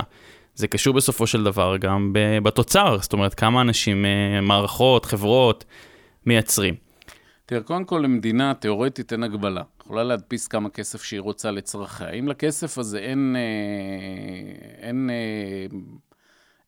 זה 0.56 0.67
קשור 0.67 0.93
בסופו 0.93 1.27
של 1.27 1.43
דבר 1.43 1.77
גם 1.77 2.10
בתוצר, 2.43 2.97
זאת 3.01 3.13
אומרת, 3.13 3.34
כמה 3.34 3.62
אנשים, 3.62 4.06
אה, 4.06 4.41
מערכות, 4.41 5.06
חברות, 5.06 5.65
מייצרים. 6.25 6.75
תראה, 7.45 7.62
קודם 7.62 7.86
כל 7.86 8.01
למדינה 8.03 8.53
תיאורטית 8.53 9.13
אין 9.13 9.23
הגבלה. 9.23 9.62
יכולה 9.82 10.03
להדפיס 10.03 10.47
כמה 10.47 10.69
כסף 10.69 11.03
שהיא 11.03 11.19
רוצה 11.19 11.51
לצרכיה. 11.51 12.10
אם 12.10 12.27
לכסף 12.27 12.77
הזה 12.77 12.99
אין, 12.99 13.36
אה, 13.36 14.88
אין 14.88 15.10
אה, 15.10 15.77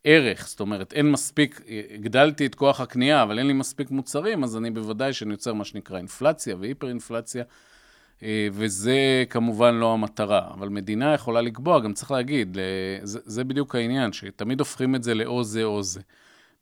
ערך, 0.07 0.47
זאת 0.47 0.59
אומרת, 0.59 0.93
אין 0.93 1.11
מספיק, 1.11 1.61
הגדלתי 1.93 2.45
את 2.45 2.55
כוח 2.55 2.81
הקנייה, 2.81 3.23
אבל 3.23 3.39
אין 3.39 3.47
לי 3.47 3.53
מספיק 3.53 3.91
מוצרים, 3.91 4.43
אז 4.43 4.57
אני 4.57 4.71
בוודאי 4.71 5.13
שאני 5.13 5.31
יוצר 5.31 5.53
מה 5.53 5.65
שנקרא 5.65 5.97
אינפלציה 5.97 6.55
והיפר-אינפלציה, 6.59 7.43
אה, 8.23 8.47
וזה 8.51 9.23
כמובן 9.29 9.75
לא 9.75 9.93
המטרה. 9.93 10.47
אבל 10.53 10.69
מדינה 10.69 11.13
יכולה 11.13 11.41
לקבוע, 11.41 11.79
גם 11.79 11.93
צריך 11.93 12.11
להגיד, 12.11 12.57
זה, 13.03 13.19
זה 13.23 13.43
בדיוק 13.43 13.75
העניין, 13.75 14.13
שתמיד 14.13 14.59
הופכים 14.59 14.95
את 14.95 15.03
זה 15.03 15.13
לאו 15.13 15.43
זה 15.43 15.63
או 15.63 15.83
זה. 15.83 16.01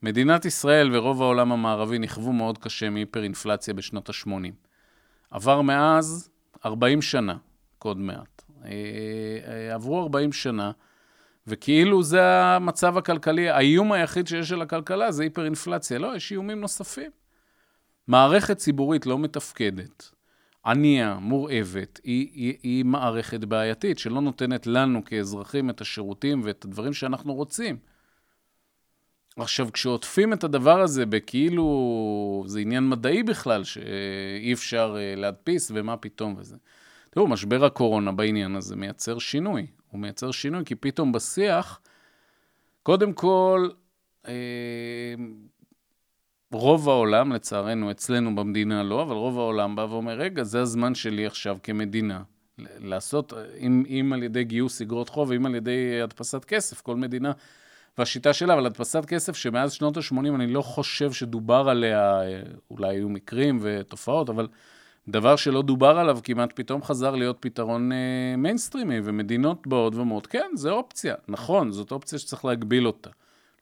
מדינת 0.02 0.46
ישראל 0.46 0.96
ורוב 0.96 1.22
העולם 1.22 1.52
המערבי 1.52 2.00
נכוו 2.00 2.34
מאוד 2.34 2.58
קשה 2.58 2.90
מהיפר-אינפלציה 2.90 3.74
בשנות 3.74 4.10
ה-80. 4.10 4.52
עבר 5.32 5.62
מאז 5.62 6.30
40 6.66 7.02
שנה, 7.02 7.38
קוד 7.80 7.98
מעט. 7.98 8.44
אה, 8.66 8.72
אה, 9.48 9.74
עברו 9.74 10.02
40 10.02 10.34
שנה, 10.34 10.72
וכאילו 11.48 12.04
זה 12.04 12.44
המצב 12.44 12.98
הכלכלי, 12.98 13.50
האיום 13.50 13.92
היחיד 13.92 14.28
שיש 14.28 14.52
על 14.52 14.62
הכלכלה 14.62 15.12
זה 15.12 15.24
היפר-אינפלציה. 15.24 16.00
לא, 16.00 16.16
יש 16.16 16.32
איומים 16.32 16.62
נוספים. 16.62 17.12
מערכת 18.08 18.58
ציבורית 18.58 19.06
לא 19.06 19.20
מתפקדת, 19.20 20.12
ענייה, 20.66 21.18
מורעבת, 21.22 22.00
היא, 22.04 22.30
היא, 22.34 22.58
היא 22.64 22.86
מערכת 22.86 23.40
בעייתית, 23.40 24.00
שלא 24.00 24.22
נותנת 24.22 24.68
לנו 24.68 25.06
כאזרחים 25.06 25.70
את 25.70 25.82
השירותים 25.82 26.42
ואת 26.44 26.66
הדברים 26.66 26.94
שאנחנו 26.94 27.34
רוצים. 27.34 27.78
עכשיו, 29.38 29.70
כשעוטפים 29.74 30.34
את 30.34 30.44
הדבר 30.44 30.82
הזה 30.82 31.06
בכאילו, 31.06 32.44
זה 32.48 32.60
עניין 32.60 32.90
מדעי 32.90 33.24
בכלל, 33.24 33.64
שאי 33.64 34.54
אפשר 34.54 34.96
אה, 34.98 35.16
להדפיס, 35.16 35.72
ומה 35.76 35.98
פתאום 35.98 36.36
וזה. 36.38 36.56
תראו, 37.10 37.28
משבר 37.28 37.66
הקורונה 37.66 38.12
בעניין 38.12 38.56
הזה 38.56 38.76
מייצר 38.76 39.20
שינוי. 39.20 39.68
הוא 39.94 40.02
מייצר 40.02 40.32
שינוי, 40.32 40.66
כי 40.66 40.76
פתאום 40.76 41.12
בשיח, 41.12 41.80
קודם 42.84 43.14
כל, 43.14 43.70
אה, 44.28 44.34
רוב 46.52 46.90
העולם, 46.90 47.32
לצערנו, 47.32 47.92
אצלנו 47.92 48.36
במדינה 48.36 48.84
לא, 48.84 49.02
אבל 49.02 49.16
רוב 49.16 49.40
העולם 49.40 49.76
בא 49.76 49.82
ואומר, 49.82 50.14
רגע, 50.14 50.44
זה 50.44 50.62
הזמן 50.62 50.96
שלי 50.96 51.26
עכשיו 51.26 51.58
כמדינה. 51.64 52.24
לעשות, 52.58 53.34
אם, 53.60 53.84
אם 53.90 54.14
על 54.14 54.24
ידי 54.24 54.44
גיוס 54.44 54.82
אגרות 54.82 55.10
חוב, 55.10 55.32
אם 55.32 55.46
על 55.46 55.56
ידי 55.56 56.02
הדפסת 56.02 56.46
כסף, 56.46 56.82
כל 56.82 56.96
מדינה 56.96 57.32
והשיטה 57.98 58.34
שלה, 58.34 58.54
אבל 58.54 58.66
הדפסת 58.66 59.06
כסף 59.06 59.36
שמאז 59.36 59.72
שנות 59.72 59.98
ה-80 59.98 60.36
אני 60.36 60.48
לא 60.48 60.62
חושב 60.62 61.12
שדובר 61.12 61.70
עליה, 61.70 62.20
אולי 62.72 62.96
היו 62.96 63.10
מקרים 63.10 63.60
ותופעות, 63.62 64.30
אבל 64.30 64.48
דבר 65.08 65.36
שלא 65.36 65.62
דובר 65.62 65.98
עליו 65.98 66.20
כמעט 66.24 66.52
פתאום 66.56 66.84
חזר 66.84 67.16
להיות 67.16 67.38
פתרון 67.40 67.92
אה, 67.92 68.36
מיינסטרימי, 68.38 69.00
ומדינות 69.04 69.68
באות 69.68 69.96
ואומרות, 69.96 70.28
כן, 70.28 70.50
זה 70.56 70.72
אופציה. 70.72 71.16
נכון, 71.28 71.72
זאת 71.72 71.92
אופציה 71.92 72.20
שצריך 72.20 72.46
להגביל 72.46 72.88
אותה. 72.88 73.10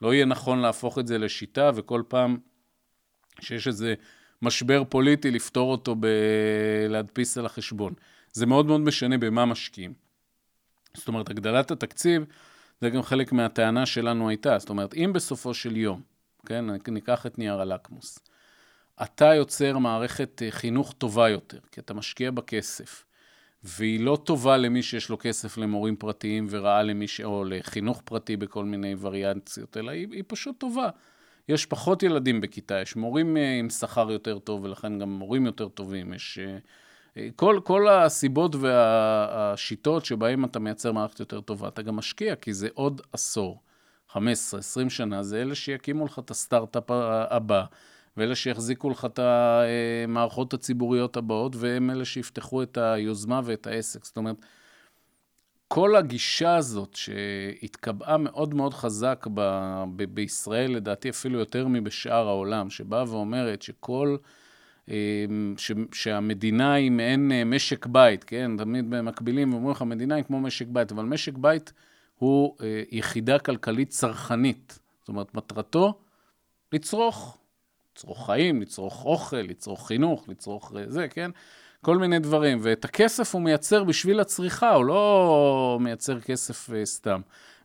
לא 0.02 0.14
יהיה 0.14 0.26
נכון 0.26 0.60
להפוך 0.60 1.00
את 1.00 1.08
זה 1.08 1.18
לשיטה, 1.18 1.72
וכל 1.76 2.04
פעם 2.08 2.38
שיש 3.40 3.68
איזה 3.68 3.94
משבר 4.42 4.84
פוליטי, 4.90 5.32
לפתור 5.32 5.72
אותו 5.72 5.96
בלהדפיס 5.96 7.38
על 7.38 7.46
החשבון. 7.46 7.94
זה 8.34 8.46
מאוד 8.46 8.66
מאוד 8.66 8.82
משנה 8.82 9.18
במה 9.18 9.46
משקיעים. 9.46 9.94
זאת 10.98 11.08
אומרת, 11.08 11.30
הגדלת 11.30 11.72
התקציב, 11.72 12.26
זה 12.82 12.90
גם 12.90 13.02
חלק 13.02 13.32
מהטענה 13.32 13.86
שלנו 13.86 14.30
הייתה. 14.30 14.60
זאת 14.60 14.70
אומרת, 14.70 14.94
אם 14.94 15.12
בסופו 15.14 15.54
של 15.54 15.78
יום, 15.78 16.02
כן, 16.46 16.66
ניקח 16.88 17.26
את 17.26 17.40
נייר 17.40 17.62
הלקמוס, 17.62 18.20
אתה 19.04 19.26
יוצר 19.26 19.78
מערכת 19.78 20.42
אה, 20.46 20.52
חינוך 20.52 20.94
טובה 20.98 21.30
יותר, 21.30 21.60
כי 21.72 21.80
אתה 21.80 21.94
משקיע 21.94 22.32
בכסף, 22.32 23.06
והיא 23.64 24.00
לא 24.00 24.18
טובה 24.24 24.58
למי 24.58 24.84
שיש 24.84 25.10
לו 25.10 25.18
כסף 25.20 25.58
למורים 25.58 25.96
פרטיים 25.96 26.48
ורעה 26.50 26.84
למי 26.84 27.08
ש... 27.08 27.22
או 27.22 27.44
לחינוך 27.44 28.02
פרטי 28.06 28.38
בכל 28.38 28.66
מיני 28.66 28.96
וריאנציות, 29.00 29.78
אלא 29.78 29.92
היא, 29.92 30.08
היא 30.12 30.24
פשוט 30.28 30.60
טובה. 30.60 30.90
יש 31.50 31.66
פחות 31.66 32.04
ילדים 32.04 32.42
בכיתה, 32.42 32.82
יש 32.82 32.96
מורים 32.96 33.38
אה, 33.38 33.60
עם 33.60 33.70
שכר 33.70 34.12
יותר 34.12 34.40
טוב, 34.40 34.64
ולכן 34.64 35.00
גם 35.00 35.10
מורים 35.10 35.46
יותר 35.46 35.68
טובים, 35.68 36.14
יש... 36.14 36.40
אה, 36.40 36.58
כל, 37.36 37.60
כל 37.64 37.90
הסיבות 37.90 38.56
והשיטות 38.56 40.06
שבהן 40.06 40.46
אתה 40.46 40.60
מייצר 40.60 40.92
מערכת 40.92 41.20
יותר 41.20 41.42
טובה, 41.42 41.68
אתה 41.68 41.82
גם 41.82 41.96
משקיע, 41.96 42.36
כי 42.36 42.54
זה 42.54 42.68
עוד 42.74 43.02
עשור, 43.14 43.62
15-20 44.12 44.18
שנה, 44.90 45.24
זה 45.24 45.42
אלה 45.42 45.56
שיקימו 45.56 46.06
לך 46.06 46.20
את 46.20 46.32
הסטארט-אפ 46.32 46.92
הבא, 47.30 47.66
ואלה 48.18 48.36
שיחזיקו 48.36 48.90
לך 48.90 49.06
את 49.06 49.20
המערכות 49.20 50.54
הציבוריות 50.54 51.18
הבאות, 51.18 51.56
והם 51.56 51.90
אלה 51.90 52.06
שיפתחו 52.06 52.64
את 52.64 52.78
היוזמה 52.78 53.42
ואת 53.44 53.68
העסק. 53.68 54.06
זאת 54.06 54.18
אומרת, 54.18 54.36
כל 55.68 55.96
הגישה 55.96 56.56
הזאת 56.56 56.96
שהתקבעה 56.96 58.18
מאוד 58.18 58.54
מאוד 58.54 58.74
חזק 58.74 59.28
ב- 59.34 59.84
ב- 59.96 60.16
בישראל, 60.16 60.72
לדעתי 60.72 61.10
אפילו 61.10 61.40
יותר 61.40 61.68
מבשאר 61.68 62.28
העולם, 62.28 62.70
שבאה 62.70 63.04
ואומרת 63.08 63.62
שכל... 63.62 64.18
אמ, 64.88 65.56
ש, 65.58 65.72
שהמדינה 65.94 66.74
היא 66.74 66.92
מעין 66.92 67.32
אה, 67.32 67.44
משק 67.44 67.86
בית, 67.86 68.24
כן? 68.24 68.52
תמיד 68.58 68.90
במקבילים 68.90 69.54
ואומרים 69.54 69.72
לך, 69.72 69.82
המדינה 69.82 70.16
היא 70.16 70.24
כמו 70.24 70.40
משק 70.40 70.68
בית, 70.68 70.92
אבל 70.92 71.06
משק 71.06 71.34
בית 71.38 71.74
הוא 72.18 72.56
אה, 72.62 72.84
יחידה 72.92 73.40
כלכלית 73.40 73.90
צרכנית. 73.90 74.80
זאת 75.00 75.10
אומרת, 75.10 75.36
מטרתו 75.36 76.00
לצרוך, 76.74 77.38
לצרוך 78.02 78.26
חיים, 78.26 78.62
לצרוך 78.62 79.06
אוכל, 79.06 79.38
לצרוך 79.38 79.88
חינוך, 79.88 80.26
לצרוך 80.30 80.74
אה, 80.78 80.84
זה, 80.88 81.08
כן? 81.08 81.32
כל 81.82 81.98
מיני 81.98 82.20
דברים. 82.20 82.60
ואת 82.62 82.86
הכסף 82.86 83.36
הוא 83.36 83.42
מייצר 83.42 83.84
בשביל 83.84 84.20
הצריכה, 84.20 84.74
הוא 84.74 84.86
לא 84.86 85.78
מייצר 85.82 86.20
כסף 86.20 86.70
סתם. 86.84 87.22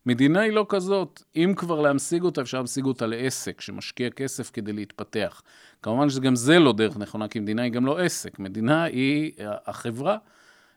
מדינה 0.06 0.40
היא 0.40 0.52
לא 0.52 0.66
כזאת. 0.68 1.22
אם 1.36 1.52
כבר 1.56 1.80
להמשיג 1.80 2.22
אותה, 2.22 2.40
אפשר 2.40 2.58
להמשיג 2.58 2.84
אותה 2.84 3.06
לעסק 3.06 3.60
שמשקיע 3.60 4.10
כסף 4.10 4.50
כדי 4.52 4.72
להתפתח. 4.72 5.42
כמובן 5.82 6.10
שגם 6.10 6.36
זה 6.36 6.58
לא 6.58 6.72
דרך 6.72 6.96
נכונה, 6.96 7.28
כי 7.28 7.40
מדינה 7.40 7.62
היא 7.62 7.72
גם 7.72 7.86
לא 7.86 7.98
עסק. 7.98 8.38
מדינה 8.38 8.84
היא, 8.84 9.32
החברה, 9.66 10.16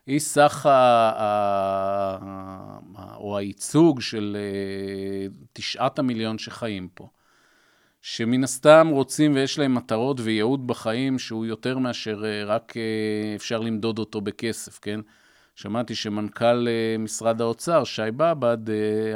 היא 0.08 0.19
סך 0.19 0.65
ה... 0.65 2.17
או 3.15 3.38
הייצוג 3.38 4.02
של 4.02 4.38
אה, 4.39 5.28
תשעת 5.54 6.00
המיליון 6.00 6.38
שחיים 6.38 6.89
פה. 6.93 7.08
שמן 8.02 8.44
הסתם 8.44 8.88
רוצים 8.92 9.36
ויש 9.36 9.60
להם 9.60 9.76
מטרות 9.76 10.20
וייעוד 10.20 10.68
בחיים 10.68 11.20
שהוא 11.20 11.46
יותר 11.46 11.78
מאשר 11.78 12.26
אה, 12.26 12.44
רק 12.46 12.78
אה, 12.78 13.36
אפשר 13.36 13.60
למדוד 13.60 14.00
אותו 14.00 14.22
בכסף, 14.22 14.80
כן? 14.80 15.00
שמעתי 15.56 15.96
שמנכ"ל 15.96 16.68
משרד 17.00 17.42
האוצר, 17.42 17.84
שי 17.84 18.12
באב"ד, 18.16 18.58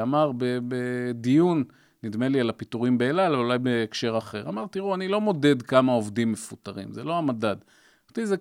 אמר 0.01 0.31
בדיון, 0.37 1.63
נדמה 2.03 2.27
לי 2.27 2.39
על 2.39 2.49
הפיטורים 2.49 2.97
באל 2.97 3.19
על, 3.19 3.35
אולי 3.35 3.59
בהקשר 3.59 4.17
אחר. 4.17 4.49
אמר, 4.49 4.65
תראו, 4.71 4.95
אני 4.95 5.07
לא 5.07 5.21
מודד 5.21 5.61
כמה 5.61 5.91
עובדים 5.91 6.31
מפוטרים, 6.31 6.91
זה 6.91 7.03
לא 7.03 7.17
המדד. 7.17 7.55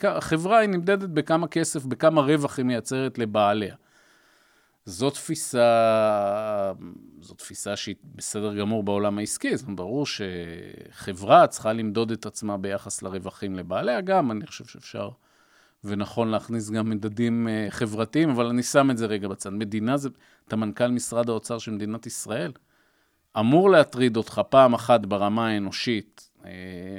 החברה 0.04 0.58
היא 0.58 0.68
נמדדת 0.68 1.08
בכמה 1.08 1.48
כסף, 1.48 1.84
בכמה 1.84 2.20
רווח 2.20 2.58
היא 2.58 2.66
מייצרת 2.66 3.18
לבעליה. 3.18 3.74
זו 4.84 5.10
תפיסה, 5.10 6.72
זו 7.22 7.34
תפיסה 7.34 7.76
שהיא 7.76 7.94
בסדר 8.14 8.54
גמור 8.54 8.82
בעולם 8.82 9.18
העסקי, 9.18 9.56
זאת 9.56 9.66
אומרת, 9.66 9.76
ברור 9.76 10.06
שחברה 10.06 11.46
צריכה 11.46 11.72
למדוד 11.72 12.10
את 12.10 12.26
עצמה 12.26 12.56
ביחס 12.56 13.02
לרווחים 13.02 13.56
לבעליה 13.56 14.00
גם, 14.00 14.30
אני 14.30 14.46
חושב 14.46 14.64
שאפשר 14.64 15.10
ונכון 15.84 16.28
להכניס 16.28 16.70
גם 16.70 16.90
מדדים 16.90 17.48
אה, 17.48 17.66
חברתיים, 17.70 18.30
אבל 18.30 18.46
אני 18.46 18.62
שם 18.62 18.90
את 18.90 18.98
זה 18.98 19.06
רגע 19.06 19.28
בצד. 19.28 19.50
מדינה 19.50 19.96
זה, 19.96 20.08
אתה 20.48 20.56
מנכ"ל 20.56 20.88
משרד 20.88 21.28
האוצר 21.28 21.58
של 21.58 21.70
מדינת 21.70 22.06
ישראל, 22.06 22.52
אמור 23.38 23.70
להטריד 23.70 24.16
אותך 24.16 24.40
פעם 24.48 24.74
אחת 24.74 25.06
ברמה 25.06 25.48
האנושית, 25.48 26.30
אה, 26.44 26.50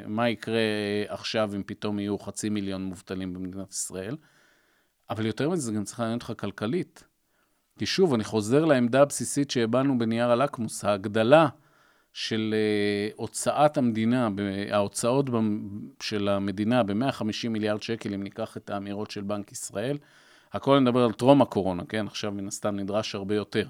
מה 0.07 0.29
יקרה 0.29 0.61
עכשיו 1.07 1.51
אם 1.55 1.63
פתאום 1.65 1.99
יהיו 1.99 2.19
חצי 2.19 2.49
מיליון 2.49 2.83
מובטלים 2.83 3.33
במדינת 3.33 3.71
ישראל, 3.71 4.17
אבל 5.09 5.25
יותר 5.25 5.49
מזה, 5.49 5.61
זה 5.61 5.71
גם 5.71 5.83
צריך 5.83 5.99
לעניין 5.99 6.19
אותך 6.19 6.33
כלכלית. 6.39 7.03
כי 7.79 7.85
שוב, 7.85 8.13
אני 8.13 8.23
חוזר 8.23 8.65
לעמדה 8.65 9.01
הבסיסית 9.01 9.51
שהבענו 9.51 9.97
בנייר 9.97 10.31
הלקמוס, 10.31 10.85
ההגדלה 10.85 11.47
של 12.13 12.55
uh, 13.11 13.15
הוצאת 13.15 13.77
המדינה, 13.77 14.29
ההוצאות 14.71 15.25
של 15.99 16.27
המדינה 16.27 16.83
ב-150 16.83 17.49
מיליארד 17.49 17.81
שקל, 17.81 18.13
אם 18.13 18.23
ניקח 18.23 18.57
את 18.57 18.69
האמירות 18.69 19.11
של 19.11 19.21
בנק 19.21 19.51
ישראל, 19.51 19.97
הכל 20.53 20.79
נדבר 20.79 21.03
על 21.03 21.11
טרום 21.11 21.41
הקורונה, 21.41 21.83
כן? 21.89 22.07
עכשיו 22.07 22.31
מן 22.31 22.47
הסתם 22.47 22.75
נדרש 22.75 23.15
הרבה 23.15 23.35
יותר. 23.35 23.67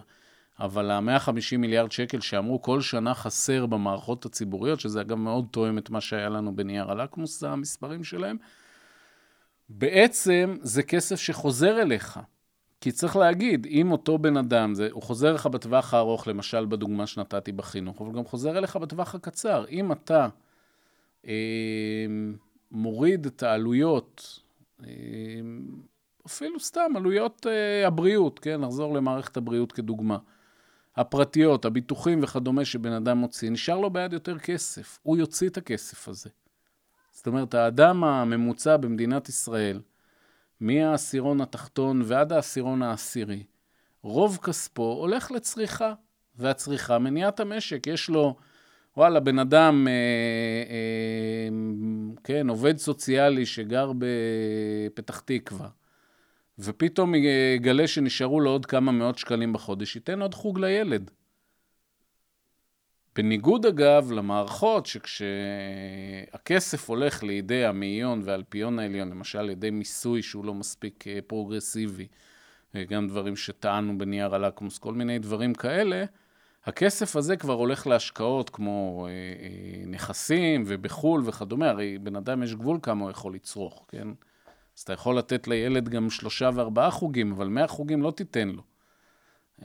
אבל 0.60 0.92
ה-150 0.92 1.58
מיליארד 1.58 1.92
שקל 1.92 2.20
שאמרו 2.20 2.62
כל 2.62 2.82
שנה 2.82 3.14
חסר 3.14 3.66
במערכות 3.66 4.26
הציבוריות, 4.26 4.80
שזה 4.80 5.02
אגב 5.02 5.18
מאוד 5.18 5.46
תואם 5.52 5.78
את 5.78 5.90
מה 5.90 6.02
שהיה 6.02 6.30
לנו 6.30 6.56
בנייר 6.56 6.92
הלקמוס, 6.92 7.44
המספרים 7.44 8.04
שלהם, 8.04 8.38
בעצם 9.70 10.58
זה 10.62 10.84
כסף 10.84 11.16
שחוזר 11.16 11.82
אליך. 11.82 12.20
כי 12.84 12.92
צריך 12.92 13.16
להגיד, 13.16 13.68
אם 13.70 13.92
אותו 13.92 14.18
בן 14.18 14.38
אדם, 14.38 14.76
זה, 14.76 14.88
הוא 14.92 15.04
חוזר 15.04 15.34
לך 15.34 15.48
בטווח 15.48 15.94
הארוך, 15.94 16.28
למשל 16.28 16.66
בדוגמה 16.66 17.08
שנתתי 17.08 17.52
בחינוך, 17.52 18.02
אבל 18.02 18.12
גם 18.12 18.26
חוזר 18.26 18.58
אליך 18.58 18.76
בטווח 18.76 19.16
הקצר. 19.16 19.66
אם 19.70 19.92
אתה 19.92 20.28
אה, 21.28 22.06
מוריד 22.72 23.26
את 23.26 23.44
העלויות, 23.44 24.40
אה, 24.84 24.90
אפילו 26.26 26.60
סתם 26.60 26.92
עלויות 26.96 27.48
אה, 27.50 27.88
הבריאות, 27.88 28.40
כן? 28.40 28.62
נחזור 28.62 28.94
למערכת 28.94 29.38
הבריאות 29.38 29.72
כדוגמה. 29.72 30.18
הפרטיות, 30.96 31.66
הביטוחים 31.66 32.24
וכדומה 32.24 32.66
שבן 32.66 32.94
אדם 32.94 33.18
מוציא, 33.18 33.50
נשאר 33.50 33.80
לו 33.80 33.90
ביד 33.90 34.14
יותר 34.14 34.40
כסף. 34.40 35.00
הוא 35.04 35.18
יוציא 35.18 35.50
את 35.50 35.58
הכסף 35.58 36.08
הזה. 36.08 36.30
זאת 37.12 37.28
אומרת, 37.28 37.54
האדם 37.54 38.04
הממוצע 38.04 38.78
במדינת 38.78 39.30
ישראל, 39.30 39.80
מהעשירון 40.60 41.42
התחתון 41.42 42.02
ועד 42.06 42.34
העשירון 42.34 42.82
העשירי, 42.82 43.44
רוב 44.02 44.40
כספו 44.44 44.84
הולך 44.84 45.32
לצריכה, 45.32 45.94
והצריכה 46.36 47.00
מניעת 47.00 47.40
המשק. 47.40 47.88
יש 47.88 48.10
לו, 48.10 48.36
וואלה, 48.98 49.20
בן 49.20 49.40
אדם, 49.40 49.88
אה, 49.88 49.94
אה, 50.70 51.50
כן, 52.24 52.50
עובד 52.50 52.78
סוציאלי 52.78 53.46
שגר 53.46 53.92
בפתח 53.98 55.20
תקווה, 55.20 55.68
ופתאום 56.60 57.14
יגלה 57.16 57.88
שנשארו 57.88 58.40
לו 58.40 58.50
עוד 58.50 58.66
כמה 58.66 58.92
מאות 58.92 59.18
שקלים 59.18 59.54
בחודש, 59.54 59.96
ייתן 59.96 60.22
עוד 60.22 60.34
חוג 60.34 60.60
לילד. 60.60 61.12
בניגוד 63.16 63.66
אגב 63.66 64.12
למערכות 64.12 64.86
שכשהכסף 64.86 66.90
הולך 66.90 67.24
לידי 67.24 67.66
המאיון 67.66 68.22
והאלפיון 68.24 68.80
העליון, 68.80 69.10
למשל 69.10 69.40
על 69.40 69.50
ידי 69.50 69.70
מיסוי 69.70 70.22
שהוא 70.22 70.46
לא 70.46 70.54
מספיק 70.54 71.08
אה, 71.08 71.20
פרוגרסיבי, 71.28 72.08
גם 72.88 73.08
דברים 73.08 73.36
שטענו 73.36 73.98
בנייר 73.98 74.36
הלקמוס, 74.36 74.78
כל 74.78 74.94
מיני 74.94 75.20
דברים 75.20 75.54
כאלה, 75.54 76.06
הכסף 76.66 77.16
הזה 77.16 77.38
כבר 77.38 77.54
הולך 77.54 77.88
להשקעות 77.88 78.50
כמו 78.50 79.08
אה, 79.08 79.12
אה, 79.12 79.86
נכסים 79.86 80.64
ובחו"ל 80.68 81.22
וכדומה, 81.26 81.70
הרי 81.70 81.98
בן 81.98 82.16
אדם 82.16 82.44
יש 82.44 82.56
גבול 82.56 82.80
כמה 82.82 83.04
הוא 83.04 83.12
יכול 83.12 83.36
לצרוך, 83.36 83.86
כן? 83.88 84.08
אז 84.78 84.82
אתה 84.82 84.94
יכול 84.94 85.18
לתת 85.18 85.48
לילד 85.48 85.90
גם 85.90 86.10
שלושה 86.10 86.50
וארבעה 86.54 86.92
חוגים, 86.92 87.32
אבל 87.32 87.48
מאה 87.48 87.68
חוגים 87.68 88.02
לא 88.02 88.12
תיתן 88.12 88.50
לו. 88.50 88.73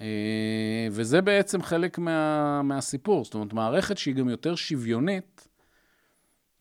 אה, 0.01 0.89
וזה 0.91 1.21
בעצם 1.21 1.63
חלק 1.63 1.99
מה, 1.99 2.63
מהסיפור. 2.63 3.25
זאת 3.25 3.35
אומרת, 3.35 3.53
מערכת 3.53 3.99
שהיא 3.99 4.15
גם 4.15 4.29
יותר 4.29 4.55
שוויונית. 4.55 5.49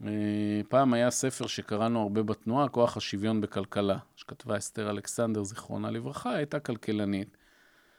אה, 0.06 0.62
פעם 0.70 0.94
היה 0.94 1.12
ספר 1.12 1.48
שקראנו 1.48 2.02
הרבה 2.02 2.24
בתנועה, 2.24 2.70
כוח 2.70 2.98
השוויון 2.98 3.42
בכלכלה, 3.42 3.98
שכתבה 4.16 4.58
אסתר 4.58 4.90
אלכסנדר, 4.90 5.44
זיכרונה 5.44 5.92
לברכה, 5.92 6.36
הייתה 6.36 6.60
כלכלנית. 6.60 7.38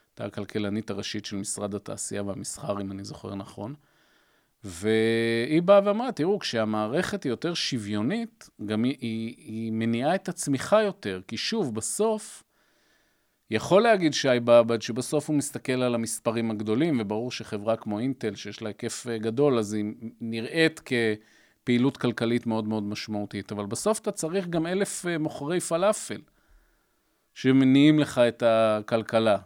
הייתה 0.09 0.25
הכלכלנית 0.25 0.89
הראשית 0.89 1.25
של 1.25 1.35
משרד 1.35 1.75
התעשייה 1.75 2.23
והמסחר, 2.23 2.81
אם 2.81 2.91
אני 2.91 3.03
זוכר 3.03 3.35
נכון. 3.35 3.75
והיא 4.63 5.61
באה 5.61 5.81
ואמרה, 5.85 6.11
תראו, 6.11 6.39
כשהמערכת 6.39 7.23
היא 7.23 7.29
יותר 7.29 7.53
שוויונית, 7.53 8.49
גם 8.65 8.83
היא, 8.83 8.97
היא, 9.01 9.35
היא 9.37 9.71
מניעה 9.71 10.15
את 10.15 10.29
הצמיחה 10.29 10.83
יותר, 10.83 11.21
כי 11.27 11.37
שוב, 11.37 11.75
בסוף, 11.75 12.43
יכול 13.51 13.81
להגיד 13.81 14.13
שי 14.13 14.39
באב"ד 14.43 14.81
שבסוף 14.81 15.29
הוא 15.29 15.37
מסתכל 15.37 15.71
על 15.71 15.95
המספרים 15.95 16.51
הגדולים, 16.51 16.99
וברור 17.01 17.31
שחברה 17.31 17.75
כמו 17.75 17.99
אינטל, 17.99 18.35
שיש 18.35 18.61
לה 18.61 18.69
היקף 18.69 19.07
אה, 19.09 19.17
גדול, 19.17 19.59
אז 19.59 19.73
היא 19.73 19.85
נראית 20.21 20.81
כפעילות 20.85 21.97
כלכלית 21.97 22.47
מאוד 22.47 22.67
מאוד 22.67 22.83
משמעותית. 22.83 23.51
אבל 23.51 23.65
בסוף 23.65 23.99
אתה 23.99 24.11
צריך 24.11 24.47
גם 24.47 24.67
אלף 24.67 25.05
אה, 25.05 25.17
מוכרי 25.17 25.59
פלאפל, 25.59 26.21
שמניעים 27.33 27.99
לך 27.99 28.17
את 28.17 28.43
הכלכלה. 28.45 29.37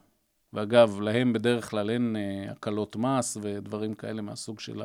ואגב, 0.53 1.01
להם 1.01 1.33
בדרך 1.33 1.69
כלל 1.69 1.89
אין 1.89 2.15
אה, 2.15 2.51
הקלות 2.51 2.95
מס 2.95 3.37
ודברים 3.41 3.93
כאלה 3.93 4.21
מהסוג 4.21 4.59
של 4.59 4.81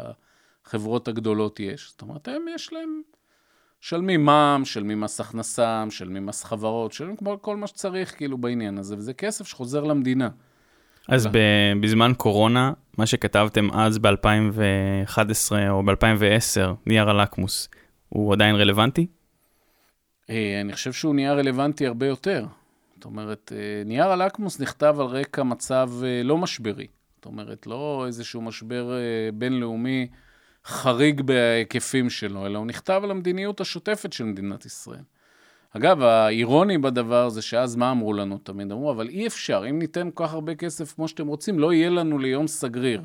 החברות 0.64 1.08
הגדולות 1.08 1.60
יש. 1.60 1.90
זאת 1.90 2.02
אומרת, 2.02 2.28
הם 2.28 2.42
יש 2.54 2.72
להם... 2.72 3.02
משלמים 3.82 4.24
מע"מ, 4.24 4.62
משלמים 4.62 5.00
מס 5.00 5.20
הכנסה, 5.20 5.84
משלמים 5.84 6.26
מס 6.26 6.44
חברות, 6.44 6.90
משלמים 6.90 7.16
כמו 7.16 7.42
כל 7.42 7.56
מה 7.56 7.66
שצריך 7.66 8.16
כאילו 8.16 8.38
בעניין 8.38 8.78
הזה, 8.78 8.96
וזה 8.96 9.14
כסף 9.14 9.46
שחוזר 9.46 9.84
למדינה. 9.84 10.28
אז 11.08 11.26
ב- 11.26 11.72
בזמן 11.80 12.12
קורונה, 12.16 12.72
מה 12.98 13.06
שכתבתם 13.06 13.70
אז 13.72 13.98
ב-2011 13.98 15.52
או 15.70 15.82
ב-2010, 15.82 16.74
נייר 16.86 17.10
הלקמוס, 17.10 17.68
הוא 18.08 18.32
עדיין 18.32 18.56
רלוונטי? 18.56 19.06
אה, 20.30 20.60
אני 20.60 20.72
חושב 20.72 20.92
שהוא 20.92 21.14
נהיה 21.14 21.32
רלוונטי 21.32 21.86
הרבה 21.86 22.06
יותר. 22.06 22.46
זאת 22.94 23.04
אומרת, 23.04 23.52
אה, 23.56 23.82
נייר 23.84 24.06
הלקמוס 24.06 24.60
נכתב 24.60 24.96
על 25.00 25.06
רקע 25.06 25.42
מצב 25.42 25.90
אה, 26.02 26.22
לא 26.24 26.38
משברי. 26.38 26.86
זאת 27.16 27.26
אומרת, 27.26 27.66
לא 27.66 28.04
איזשהו 28.06 28.42
משבר 28.42 28.92
בינלאומי 29.34 30.08
חריג 30.68 31.20
בהיקפים 31.20 32.10
שלו, 32.10 32.46
אלא 32.46 32.58
הוא 32.58 32.66
נכתב 32.66 33.00
על 33.04 33.10
המדיניות 33.10 33.60
השוטפת 33.60 34.12
של 34.12 34.24
מדינת 34.24 34.66
ישראל. 34.66 35.02
אגב, 35.76 36.02
האירוני 36.02 36.78
בדבר 36.78 37.28
זה 37.28 37.42
שאז 37.42 37.76
מה 37.76 37.90
אמרו 37.90 38.12
לנו 38.12 38.38
תמיד? 38.38 38.72
אמרו, 38.72 38.90
אבל 38.90 39.08
אי 39.08 39.26
אפשר, 39.26 39.64
אם 39.70 39.78
ניתן 39.78 40.08
כל 40.14 40.26
כך 40.26 40.32
הרבה 40.32 40.54
כסף 40.54 40.92
כמו 40.94 41.08
שאתם 41.08 41.26
רוצים, 41.26 41.58
לא 41.58 41.72
יהיה 41.72 41.90
לנו 41.90 42.18
ליום 42.18 42.46
סגריר. 42.46 43.02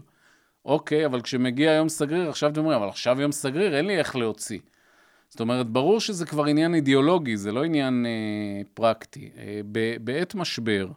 אוקיי, 0.65 1.06
אבל 1.06 1.21
כשמגיע 1.21 1.71
יום 1.71 1.89
סגריר, 1.89 2.30
עכשיו 2.30 2.52
אתם 2.52 2.60
אומרים, 2.60 2.80
אבל 2.80 2.89
עכשיו 2.89 3.21
יום 3.21 3.32
סגריר, 3.32 3.78
אין 3.78 3.86
לי 3.86 3.97
איך 3.97 4.15
להוציא. 4.15 4.60
זאת 5.30 5.39
אומרת, 5.39 5.67
ברור 5.67 5.99
שזה 5.99 6.26
כבר 6.26 6.45
עניין 6.45 6.76
אידיאולוגי, 6.76 7.38
זה 7.38 7.52
לא 7.52 7.63
עניין 7.63 8.06
אה, 8.06 8.62
פרקטי. 8.73 9.30
אה, 9.38 9.62
בעת 10.02 10.36
משבר, 10.36 10.88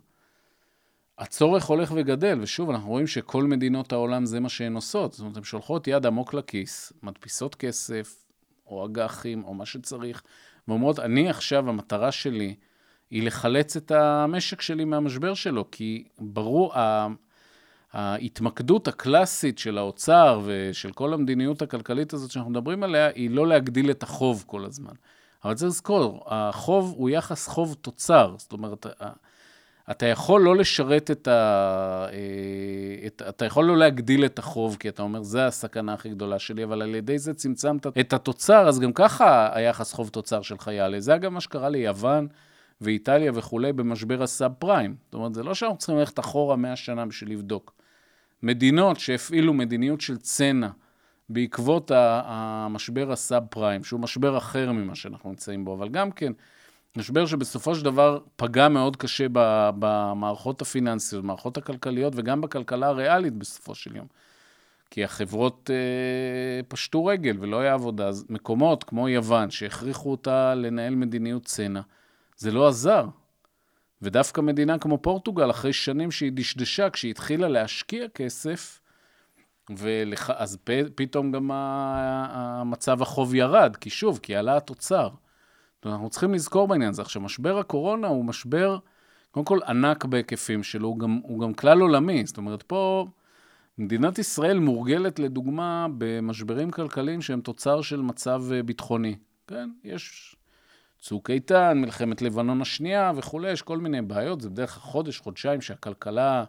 הצורך 1.19 1.65
הולך 1.65 1.93
וגדל, 1.97 2.39
ושוב, 2.41 2.71
אנחנו 2.71 2.89
רואים 2.89 3.07
שכל 3.07 3.45
מדינות 3.45 3.93
העולם 3.93 4.27
זה 4.27 4.41
מה 4.41 4.49
שהן 4.49 4.75
עושות. 4.75 5.13
זאת 5.13 5.21
אומרת, 5.21 5.37
הן 5.37 5.45
שולחות 5.45 5.89
יד 5.89 6.07
עמוק 6.07 6.35
לכיס, 6.35 6.93
מדפיסות 7.03 7.55
כסף, 7.55 8.25
או 8.67 8.87
אג"חים, 8.87 9.45
או 9.45 9.55
מה 9.55 9.67
שצריך, 9.67 10.23
ואומרות, 10.69 10.99
אני 10.99 11.29
עכשיו, 11.29 11.69
המטרה 11.69 12.13
שלי 12.13 12.55
היא 13.11 13.23
לחלץ 13.23 13.77
את 13.77 13.91
המשק 13.91 14.61
שלי 14.61 14.85
מהמשבר 14.85 15.35
שלו, 15.35 15.71
כי 15.71 16.05
ברור, 16.19 16.73
ההתמקדות 17.93 18.89
הקלאסית 18.89 19.59
של 19.59 19.79
האוצר 19.79 20.41
ושל 20.45 20.93
כל 20.93 21.15
המדיניות 21.15 21.63
הכלכלית 21.63 22.13
הזאת 22.13 22.31
שאנחנו 22.31 22.51
מדברים 22.51 22.83
עליה, 22.83 23.07
היא 23.07 23.31
לא 23.31 23.47
להגדיל 23.47 23.91
את 23.91 24.03
החוב 24.03 24.45
כל 24.47 24.65
הזמן. 24.65 24.93
אבל 25.45 25.55
צריך 25.55 25.71
לזכור, 25.71 26.25
החוב 26.27 26.95
הוא 26.97 27.11
יחס 27.11 27.49
חוב-תוצר. 27.49 28.35
זאת 28.39 28.53
אומרת, 28.53 28.87
אתה 29.91 30.07
יכול 30.07 30.43
לא 30.43 30.57
לשרת 30.57 31.11
את 31.11 31.29
ה... 31.29 32.07
אה, 32.13 33.07
את, 33.07 33.23
אתה 33.29 33.45
יכול 33.45 33.65
לא 33.65 33.77
להגדיל 33.77 34.25
את 34.25 34.39
החוב, 34.39 34.77
כי 34.81 34.89
אתה 34.89 35.03
אומר, 35.03 35.23
זה 35.23 35.47
הסכנה 35.47 35.95
הכי 35.95 36.09
גדולה 36.09 36.39
שלי, 36.39 36.65
אבל 36.65 36.83
על 36.83 36.95
ידי 36.95 37.19
זה 37.19 37.35
צמצמת 37.35 37.87
את 38.01 38.13
התוצר, 38.13 38.69
אז 38.69 38.81
גם 38.81 38.93
ככה 38.93 39.51
היחס 39.53 39.93
חוב-תוצר 39.93 40.43
שלך 40.43 40.67
יעלה. 40.67 41.01
זה 41.01 41.15
אגב 41.15 41.33
מה 41.33 41.41
שקרה 41.41 41.69
ליוון 41.69 42.29
ואיטליה 42.81 43.33
וכולי 43.35 43.73
במשבר 43.73 44.23
הסאב 44.23 44.53
פריים. 44.59 44.97
זאת 45.05 45.15
אומרת, 45.15 45.35
זה 45.35 45.43
לא 45.43 45.55
שאנחנו 45.55 45.79
צריכים 45.79 45.97
ללכת 45.99 46.19
אחורה 46.19 46.57
100 46.57 46.77
שנה 46.77 47.07
בשביל 47.07 47.33
לבדוק. 47.33 47.75
מדינות 48.43 49.01
שהפעילו 49.01 49.55
מדיניות 49.55 50.01
של 50.01 50.17
צנע 50.17 50.69
בעקבות 51.29 51.91
המשבר 51.95 53.13
הסאב 53.13 53.43
פריים, 53.51 53.85
שהוא 53.85 54.01
משבר 54.01 54.39
אחר 54.39 54.73
ממה 54.73 54.95
שאנחנו 54.95 55.31
נמצאים 55.31 55.65
בו, 55.65 55.75
אבל 55.75 55.89
גם 55.89 56.11
כן, 56.11 56.33
משבר 56.97 57.27
שבסופו 57.27 57.75
של 57.75 57.85
דבר 57.85 58.19
פגע 58.37 58.69
מאוד 58.69 58.97
קשה 58.97 59.27
במערכות 59.79 60.63
הפיננסיות, 60.63 61.25
במערכות 61.25 61.57
הכלכליות 61.57 62.13
וגם 62.17 62.41
בכלכלה 62.41 62.87
הריאלית 62.87 63.33
בסופו 63.35 63.75
של 63.75 63.97
יום. 63.97 64.07
כי 64.91 65.05
החברות 65.05 65.71
אה, 65.71 66.63
פשטו 66.69 67.07
רגל 67.07 67.37
ולא 67.41 67.61
היה 67.61 67.75
עבודה. 67.75 68.09
אז 68.09 68.25
מקומות 68.29 68.85
כמו 68.85 69.09
יוון, 69.09 69.51
שהכריחו 69.51 70.11
אותה 70.11 70.55
לנהל 70.55 70.95
מדיניות 70.95 71.45
צנע, 71.45 71.81
זה 72.37 72.51
לא 72.51 72.69
עזר. 72.69 73.07
ודווקא 74.03 74.41
מדינה 74.41 74.79
כמו 74.79 74.99
פורטוגל, 74.99 75.51
אחרי 75.51 75.73
שנים 75.73 76.11
שהיא 76.11 76.33
דשדשה, 76.35 76.91
כשהיא 76.91 77.11
התחילה 77.11 77.49
להשקיע 77.49 78.09
כסף, 78.09 78.81
ולח... 79.77 80.31
אז 80.31 80.59
פ... 80.65 80.71
פתאום 80.95 81.33
גם 81.33 81.51
המצב 81.53 83.03
החוב 83.03 83.35
ירד, 83.35 83.77
כי 83.77 83.91
שוב, 83.91 84.21
כי 84.23 84.37
עלה 84.37 84.57
התוצר. 84.57 85.09
אנחנו 85.87 86.11
צריכים 86.11 86.35
לזכור 86.35 86.69
בעניין 86.69 86.91
הזה. 86.91 87.03
עכשיו, 87.03 87.23
משבר 87.23 87.59
הקורונה 87.59 88.09
הוא 88.09 88.25
משבר, 88.25 88.79
קודם 89.31 89.47
כל, 89.47 89.59
ענק 89.69 90.05
בהיקפים 90.05 90.63
שלו, 90.63 90.89
הוא 90.89 90.99
גם, 90.99 91.21
הוא 91.23 91.41
גם 91.41 91.55
כלל 91.55 91.81
עולמי. 91.81 92.27
זאת 92.27 92.37
אומרת, 92.37 92.63
פה 92.63 93.07
מדינת 93.79 94.19
ישראל 94.19 94.59
מורגלת, 94.59 95.19
לדוגמה, 95.19 95.87
במשברים 95.99 96.71
כלכליים 96.71 97.23
שהם 97.23 97.41
תוצר 97.41 97.83
של 97.83 98.01
מצב 98.01 98.43
אה, 98.53 98.63
ביטחוני. 98.63 99.17
כן, 99.47 99.71
יש 99.85 100.37
צוק 101.01 101.31
איתן, 101.31 101.79
מלחמת 101.81 102.23
לבנון 102.23 102.63
השנייה 102.63 103.13
וכולי, 103.17 103.53
יש 103.53 103.63
כל 103.63 103.79
מיני 103.79 104.03
בעיות. 104.03 104.41
זה 104.41 104.51
בדרך 104.51 104.71
כלל 104.71 104.83
חודש, 104.83 105.19
חודשיים 105.19 105.61
שהכלכלה 105.61 106.45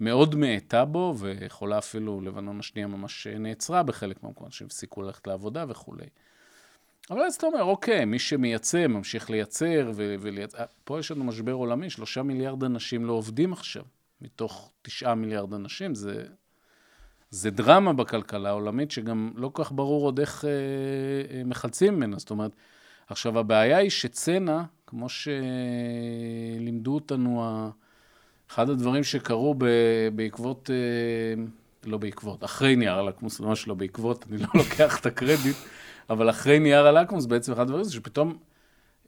מאוד 0.00 0.34
מאטה 0.34 0.84
בו, 0.84 1.14
ויכולה 1.18 1.78
אפילו, 1.78 2.20
לבנון 2.20 2.58
השנייה 2.58 2.86
ממש 2.86 3.26
נעצרה 3.26 3.82
בחלק 3.82 4.22
מהמקומות, 4.22 4.52
שהם 4.52 4.66
הפסיקו 4.66 5.02
ללכת 5.02 5.26
לעבודה 5.26 5.64
וכולי. 5.68 6.06
אבל 7.10 7.20
אז 7.20 7.34
אתה 7.34 7.46
אומר, 7.46 7.62
אוקיי, 7.62 8.04
מי 8.04 8.18
שמייצא, 8.18 8.86
ממשיך 8.86 9.30
לייצר, 9.30 9.90
ו- 9.94 10.14
ולייצר... 10.20 10.64
פה 10.84 11.00
יש 11.00 11.10
לנו 11.10 11.24
משבר 11.24 11.52
עולמי, 11.52 11.90
שלושה 11.90 12.22
מיליארד 12.22 12.64
אנשים 12.64 13.04
לא 13.04 13.12
עובדים 13.12 13.52
עכשיו, 13.52 13.82
מתוך 14.20 14.72
תשעה 14.82 15.14
מיליארד 15.14 15.54
אנשים, 15.54 15.94
זה, 15.94 16.24
זה 17.30 17.50
דרמה 17.50 17.92
בכלכלה 17.92 18.48
העולמית, 18.48 18.90
שגם 18.90 19.30
לא 19.34 19.50
כל 19.52 19.64
כך 19.64 19.72
ברור 19.72 20.04
עוד 20.04 20.20
איך 20.20 20.44
אה, 20.44 20.50
אה, 21.36 21.44
מחלצים 21.44 21.94
ממנה. 21.94 22.18
זאת 22.18 22.30
אומרת, 22.30 22.52
עכשיו, 23.06 23.38
הבעיה 23.38 23.76
היא 23.76 23.90
שצנע, 23.90 24.62
כמו 24.86 25.06
שלימדו 25.08 26.94
אותנו, 26.94 27.44
אחד 28.50 28.70
הדברים 28.70 29.04
שקרו 29.04 29.54
ב- 29.58 30.08
בעקבות, 30.14 30.70
אה, 30.72 31.42
לא 31.84 31.98
בעקבות, 31.98 32.44
אחרי 32.44 32.76
נייר 32.76 32.94
הלקמוס, 32.94 33.40
ממש 33.40 33.68
לא 33.68 33.74
בעקבות, 33.74 34.24
אני 34.30 34.38
לא 34.38 34.48
לוקח 34.54 35.00
את 35.00 35.06
הקרדיט, 35.06 35.56
אבל 36.10 36.30
אחרי 36.30 36.58
נייר 36.58 36.86
הלקמוס, 36.86 37.26
בעצם 37.26 37.52
אחד 37.52 37.62
הדברים 37.62 37.84
זה 37.84 37.92
שפתאום 37.92 38.38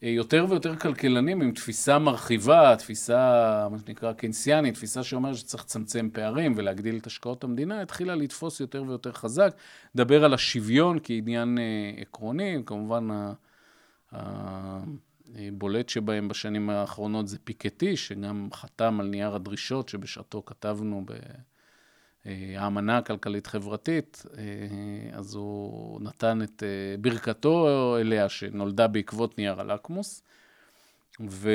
אה, 0.03 0.09
יותר 0.09 0.47
ויותר 0.49 0.77
כלכלנים 0.77 1.43
עם 1.43 1.53
תפיסה 1.53 1.99
מרחיבה, 1.99 2.77
תפיסה, 2.77 3.69
מה 3.71 3.79
שנקרא 3.79 4.13
קיינסיאנית, 4.13 4.75
תפיסה 4.75 5.03
שאומרת 5.03 5.37
שצריך 5.37 5.65
לצמצם 5.65 6.09
פערים 6.13 6.53
ולהגדיל 6.57 6.97
את 6.97 7.07
השקעות 7.07 7.45
המדינה, 7.45 7.83
התחילה 7.83 8.15
לתפוס 8.15 8.61
יותר 8.61 8.85
ויותר 8.89 9.13
חזק. 9.13 9.57
דבר 9.97 10.25
על 10.25 10.35
השוויון 10.35 10.99
כעניין 11.03 11.59
אה, 11.59 12.03
עקרוני, 12.03 12.63
כמובן 12.67 13.09
הבולט 15.35 15.89
שבהם 15.89 16.29
בשנים 16.29 16.71
האחרונות 16.71 17.29
זה 17.29 17.39
פיקטי, 17.45 17.97
שגם 17.97 18.49
חתם 18.53 19.01
על 19.01 19.07
נייר 19.07 19.35
הדרישות 19.35 19.89
שבשעתו 19.89 20.43
כתבנו 20.47 21.03
ב... 21.07 21.13
אה, 22.27 22.55
האמנה 22.57 22.99
הכלכלית-חברתית, 22.99 24.23
אה, 24.39 25.19
אז 25.19 25.35
הוא 25.35 26.01
נתן 26.01 26.43
את 26.43 26.63
אה, 26.63 26.97
ברכתו 27.01 27.97
אליה, 28.01 28.29
שנולדה 28.29 28.87
בעקבות 28.87 29.39
נייר 29.39 29.61
הלקמוס, 29.61 30.23
ו, 31.31 31.51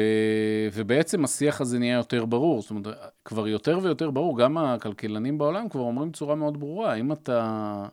ובעצם 0.73 1.23
השיח 1.23 1.61
הזה 1.61 1.79
נהיה 1.79 1.95
יותר 1.95 2.25
ברור. 2.25 2.61
זאת 2.61 2.71
אומרת, 2.71 2.87
כבר 3.25 3.47
יותר 3.47 3.79
ויותר 3.83 4.11
ברור, 4.11 4.37
גם 4.39 4.57
הכלכלנים 4.57 5.37
בעולם 5.37 5.69
כבר 5.69 5.81
אומרים 5.81 6.11
בצורה 6.11 6.35
מאוד 6.35 6.59
ברורה, 6.59 6.95
אם 6.95 7.11
אתה 7.11 7.85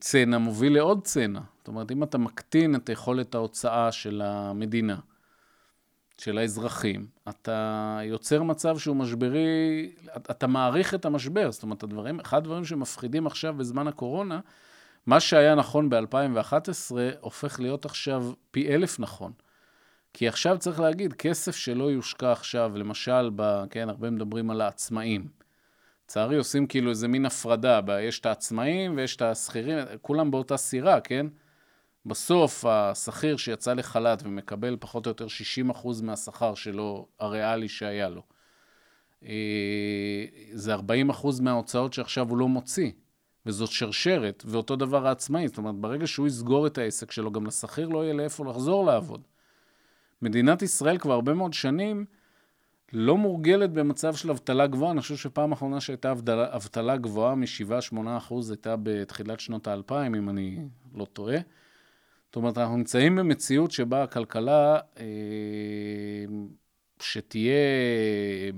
צנע 0.00 0.38
מוביל 0.38 0.74
לעוד 0.74 1.04
צנע, 1.04 1.40
זאת 1.58 1.68
אומרת, 1.68 1.92
אם 1.92 2.02
אתה 2.02 2.18
מקטין 2.18 2.74
את 2.74 2.88
יכולת 2.88 3.34
ההוצאה 3.34 3.92
של 3.92 4.22
המדינה, 4.24 4.96
של 6.18 6.38
האזרחים, 6.38 7.06
אתה 7.28 7.98
יוצר 8.04 8.42
מצב 8.42 8.78
שהוא 8.78 8.96
משברי, 8.96 9.92
אתה 10.16 10.46
מעריך 10.46 10.94
את 10.94 11.04
המשבר. 11.04 11.52
זאת 11.52 11.62
אומרת, 11.62 11.82
הדברים, 11.82 12.20
אחד 12.20 12.38
הדברים 12.38 12.64
שמפחידים 12.64 13.26
עכשיו 13.26 13.54
בזמן 13.54 13.88
הקורונה, 13.88 14.40
מה 15.06 15.20
שהיה 15.20 15.54
נכון 15.54 15.90
ב-2011 15.90 16.92
הופך 17.20 17.60
להיות 17.60 17.84
עכשיו 17.84 18.32
פי 18.50 18.74
אלף 18.74 19.00
נכון. 19.00 19.32
כי 20.14 20.28
עכשיו 20.28 20.58
צריך 20.58 20.80
להגיד, 20.80 21.12
כסף 21.12 21.56
שלא 21.56 21.90
יושקע 21.90 22.32
עכשיו, 22.32 22.72
למשל, 22.74 23.30
ב, 23.36 23.64
כן, 23.70 23.88
הרבה 23.88 24.10
מדברים 24.10 24.50
על 24.50 24.60
העצמאים. 24.60 25.28
לצערי 26.04 26.36
עושים 26.36 26.66
כאילו 26.66 26.90
איזה 26.90 27.08
מין 27.08 27.26
הפרדה, 27.26 27.80
יש 28.00 28.20
את 28.20 28.26
העצמאים 28.26 28.96
ויש 28.96 29.16
את 29.16 29.22
השכירים, 29.22 29.78
כולם 30.02 30.30
באותה 30.30 30.56
סירה, 30.56 31.00
כן? 31.00 31.26
בסוף 32.06 32.64
השכיר 32.64 33.36
שיצא 33.36 33.74
לחל"ת 33.74 34.22
ומקבל 34.24 34.76
פחות 34.80 35.06
או 35.06 35.10
יותר 35.10 35.26
60% 35.70 36.02
מהשכר 36.02 36.54
שלו, 36.54 37.06
הריאלי 37.20 37.68
שהיה 37.68 38.08
לו, 38.08 38.22
אה, 39.24 40.24
זה 40.52 40.74
40% 40.74 41.40
מההוצאות 41.40 41.92
שעכשיו 41.92 42.28
הוא 42.28 42.38
לא 42.38 42.48
מוציא, 42.48 42.90
וזאת 43.46 43.70
שרשרת, 43.70 44.42
ואותו 44.46 44.76
דבר 44.76 45.06
העצמאי. 45.06 45.48
זאת 45.48 45.58
אומרת, 45.58 45.74
ברגע 45.74 46.06
שהוא 46.06 46.26
יסגור 46.26 46.66
את 46.66 46.78
העסק 46.78 47.10
שלו, 47.10 47.32
גם 47.32 47.46
לשכיר 47.46 47.88
לא 47.88 48.04
יהיה 48.04 48.14
לאיפה 48.14 48.44
לחזור 48.44 48.84
לעבוד. 48.84 49.20
מדינת 50.22 50.62
ישראל 50.62 50.98
כבר 50.98 51.12
הרבה 51.12 51.34
מאוד 51.34 51.52
שנים 51.52 52.04
לא 52.92 53.16
מורגלת 53.16 53.72
במצב 53.72 54.14
של 54.14 54.30
אבטלה 54.30 54.66
גבוהה. 54.66 54.92
אני 54.92 55.00
חושב 55.00 55.16
שפעם 55.16 55.52
אחרונה 55.52 55.80
שהייתה 55.80 56.12
אבטלה 56.28 56.96
גבוהה 56.96 57.34
מ-7-8% 57.34 58.34
הייתה 58.50 58.74
בתחילת 58.82 59.40
שנות 59.40 59.66
האלפיים, 59.66 60.14
אם 60.14 60.28
אני 60.28 60.58
לא 60.94 61.04
טועה. 61.04 61.36
זאת 62.32 62.36
אומרת, 62.36 62.58
אנחנו 62.58 62.76
נמצאים 62.76 63.16
במציאות 63.16 63.70
שבה 63.70 64.02
הכלכלה, 64.02 64.78
אה, 64.98 65.04
שתהיה 67.00 67.54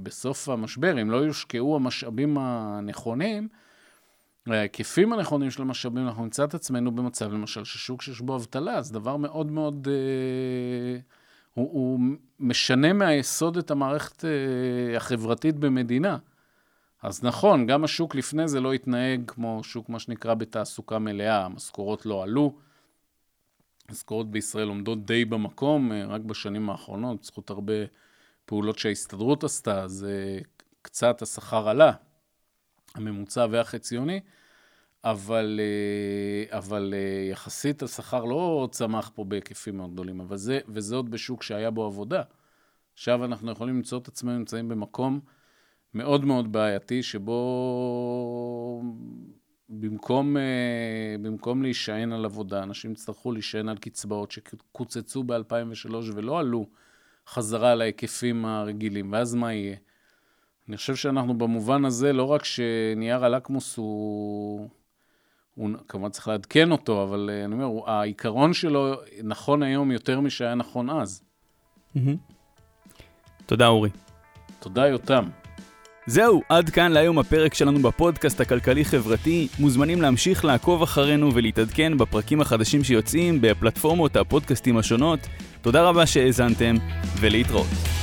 בסוף 0.02 0.48
המשבר, 0.48 1.02
אם 1.02 1.10
לא 1.10 1.16
יושקעו 1.16 1.76
המשאבים 1.76 2.38
הנכונים, 2.38 3.48
ההיקפים 4.46 5.12
הנכונים 5.12 5.50
של 5.50 5.62
המשאבים, 5.62 6.06
אנחנו 6.06 6.24
נמצא 6.24 6.44
את 6.44 6.54
עצמנו 6.54 6.92
במצב, 6.92 7.32
למשל, 7.32 7.64
ששוק 7.64 8.02
שיש 8.02 8.20
בו 8.20 8.36
אבטלה, 8.36 8.82
זה 8.82 8.94
דבר 8.94 9.16
מאוד 9.16 9.50
מאוד... 9.50 9.88
אה, 9.90 11.00
הוא, 11.54 11.70
הוא 11.72 12.00
משנה 12.40 12.92
מהיסוד 12.92 13.56
את 13.56 13.70
המערכת 13.70 14.24
אה, 14.24 14.96
החברתית 14.96 15.56
במדינה. 15.56 16.18
אז 17.02 17.24
נכון, 17.24 17.66
גם 17.66 17.84
השוק 17.84 18.14
לפני 18.14 18.48
זה 18.48 18.60
לא 18.60 18.72
התנהג 18.72 19.22
כמו 19.26 19.60
שוק, 19.64 19.88
מה 19.88 19.98
שנקרא, 19.98 20.34
בתעסוקה 20.34 20.98
מלאה, 20.98 21.44
המשכורות 21.44 22.06
לא 22.06 22.22
עלו. 22.22 22.54
המשכורות 23.88 24.30
בישראל 24.30 24.68
עומדות 24.68 25.06
די 25.06 25.24
במקום, 25.24 25.92
אה, 25.92 26.06
רק 26.06 26.20
בשנים 26.20 26.70
האחרונות, 26.70 27.20
בזכות 27.20 27.50
הרבה 27.50 27.72
פעולות 28.44 28.78
שההסתדרות 28.78 29.44
עשתה, 29.44 29.82
אז 29.82 30.06
אה, 30.10 30.38
קצת 30.82 31.22
השכר 31.22 31.68
עלה, 31.68 31.92
הממוצע 32.94 33.46
והחציוני, 33.50 34.20
אבל, 35.04 35.60
אה, 35.62 36.58
אבל 36.58 36.94
יחסית 37.30 37.82
השכר 37.82 38.24
לא 38.24 38.68
צמח 38.72 39.10
פה 39.14 39.24
בהיקפים 39.24 39.76
מאוד 39.76 39.92
גדולים, 39.92 40.20
אבל 40.20 40.36
זה, 40.36 40.60
וזה 40.68 40.96
עוד 40.96 41.10
בשוק 41.10 41.42
שהיה 41.42 41.70
בו 41.70 41.86
עבודה. 41.86 42.22
עכשיו 42.94 43.24
אנחנו 43.24 43.50
יכולים 43.50 43.76
למצוא 43.76 43.98
את 43.98 44.08
עצמנו 44.08 44.38
נמצאים 44.38 44.68
במקום 44.68 45.20
מאוד 45.94 46.24
מאוד 46.24 46.52
בעייתי, 46.52 47.02
שבו 47.02 47.40
במקום, 49.68 50.36
אה, 50.36 51.16
במקום 51.22 51.62
להישען 51.62 52.12
על 52.12 52.24
עבודה, 52.24 52.62
אנשים 52.62 52.92
יצטרכו 52.92 53.32
להישען 53.32 53.68
על 53.68 53.78
קצבאות 53.78 54.30
שקוצצו 54.30 55.22
ב-2003 55.22 55.94
ולא 56.14 56.38
עלו 56.38 56.66
חזרה 57.28 57.74
להיקפים 57.74 58.44
הרגילים, 58.44 59.12
ואז 59.12 59.34
מה 59.34 59.52
יהיה? 59.52 59.76
אני 60.68 60.76
חושב 60.76 60.94
שאנחנו 60.94 61.38
במובן 61.38 61.84
הזה, 61.84 62.12
לא 62.12 62.24
רק 62.24 62.44
שנייר 62.44 63.24
הלקמוס 63.24 63.76
הוא... 63.76 64.68
הוא 65.54 65.70
כמובן 65.88 66.08
צריך 66.08 66.28
לעדכן 66.28 66.72
אותו, 66.72 67.02
אבל 67.02 67.30
אה, 67.32 67.44
אני 67.44 67.54
אומר, 67.54 67.90
העיקרון 67.90 68.52
שלו 68.52 68.94
נכון 69.22 69.62
היום 69.62 69.90
יותר 69.90 70.20
משהיה 70.20 70.54
נכון 70.54 70.90
אז. 70.90 71.22
תודה, 73.46 73.66
אורי. 73.66 73.90
תודה, 74.60 74.86
יותם. 74.86 75.43
זהו, 76.06 76.42
עד 76.48 76.70
כאן 76.70 76.92
להיום 76.92 77.18
הפרק 77.18 77.54
שלנו 77.54 77.78
בפודקאסט 77.78 78.40
הכלכלי-חברתי. 78.40 79.48
מוזמנים 79.58 80.02
להמשיך 80.02 80.44
לעקוב 80.44 80.82
אחרינו 80.82 81.34
ולהתעדכן 81.34 81.98
בפרקים 81.98 82.40
החדשים 82.40 82.84
שיוצאים 82.84 83.38
בפלטפורמות 83.40 84.16
הפודקאסטים 84.16 84.76
השונות. 84.76 85.18
תודה 85.62 85.82
רבה 85.82 86.06
שהאזנתם, 86.06 86.76
ולהתראות. 87.20 87.93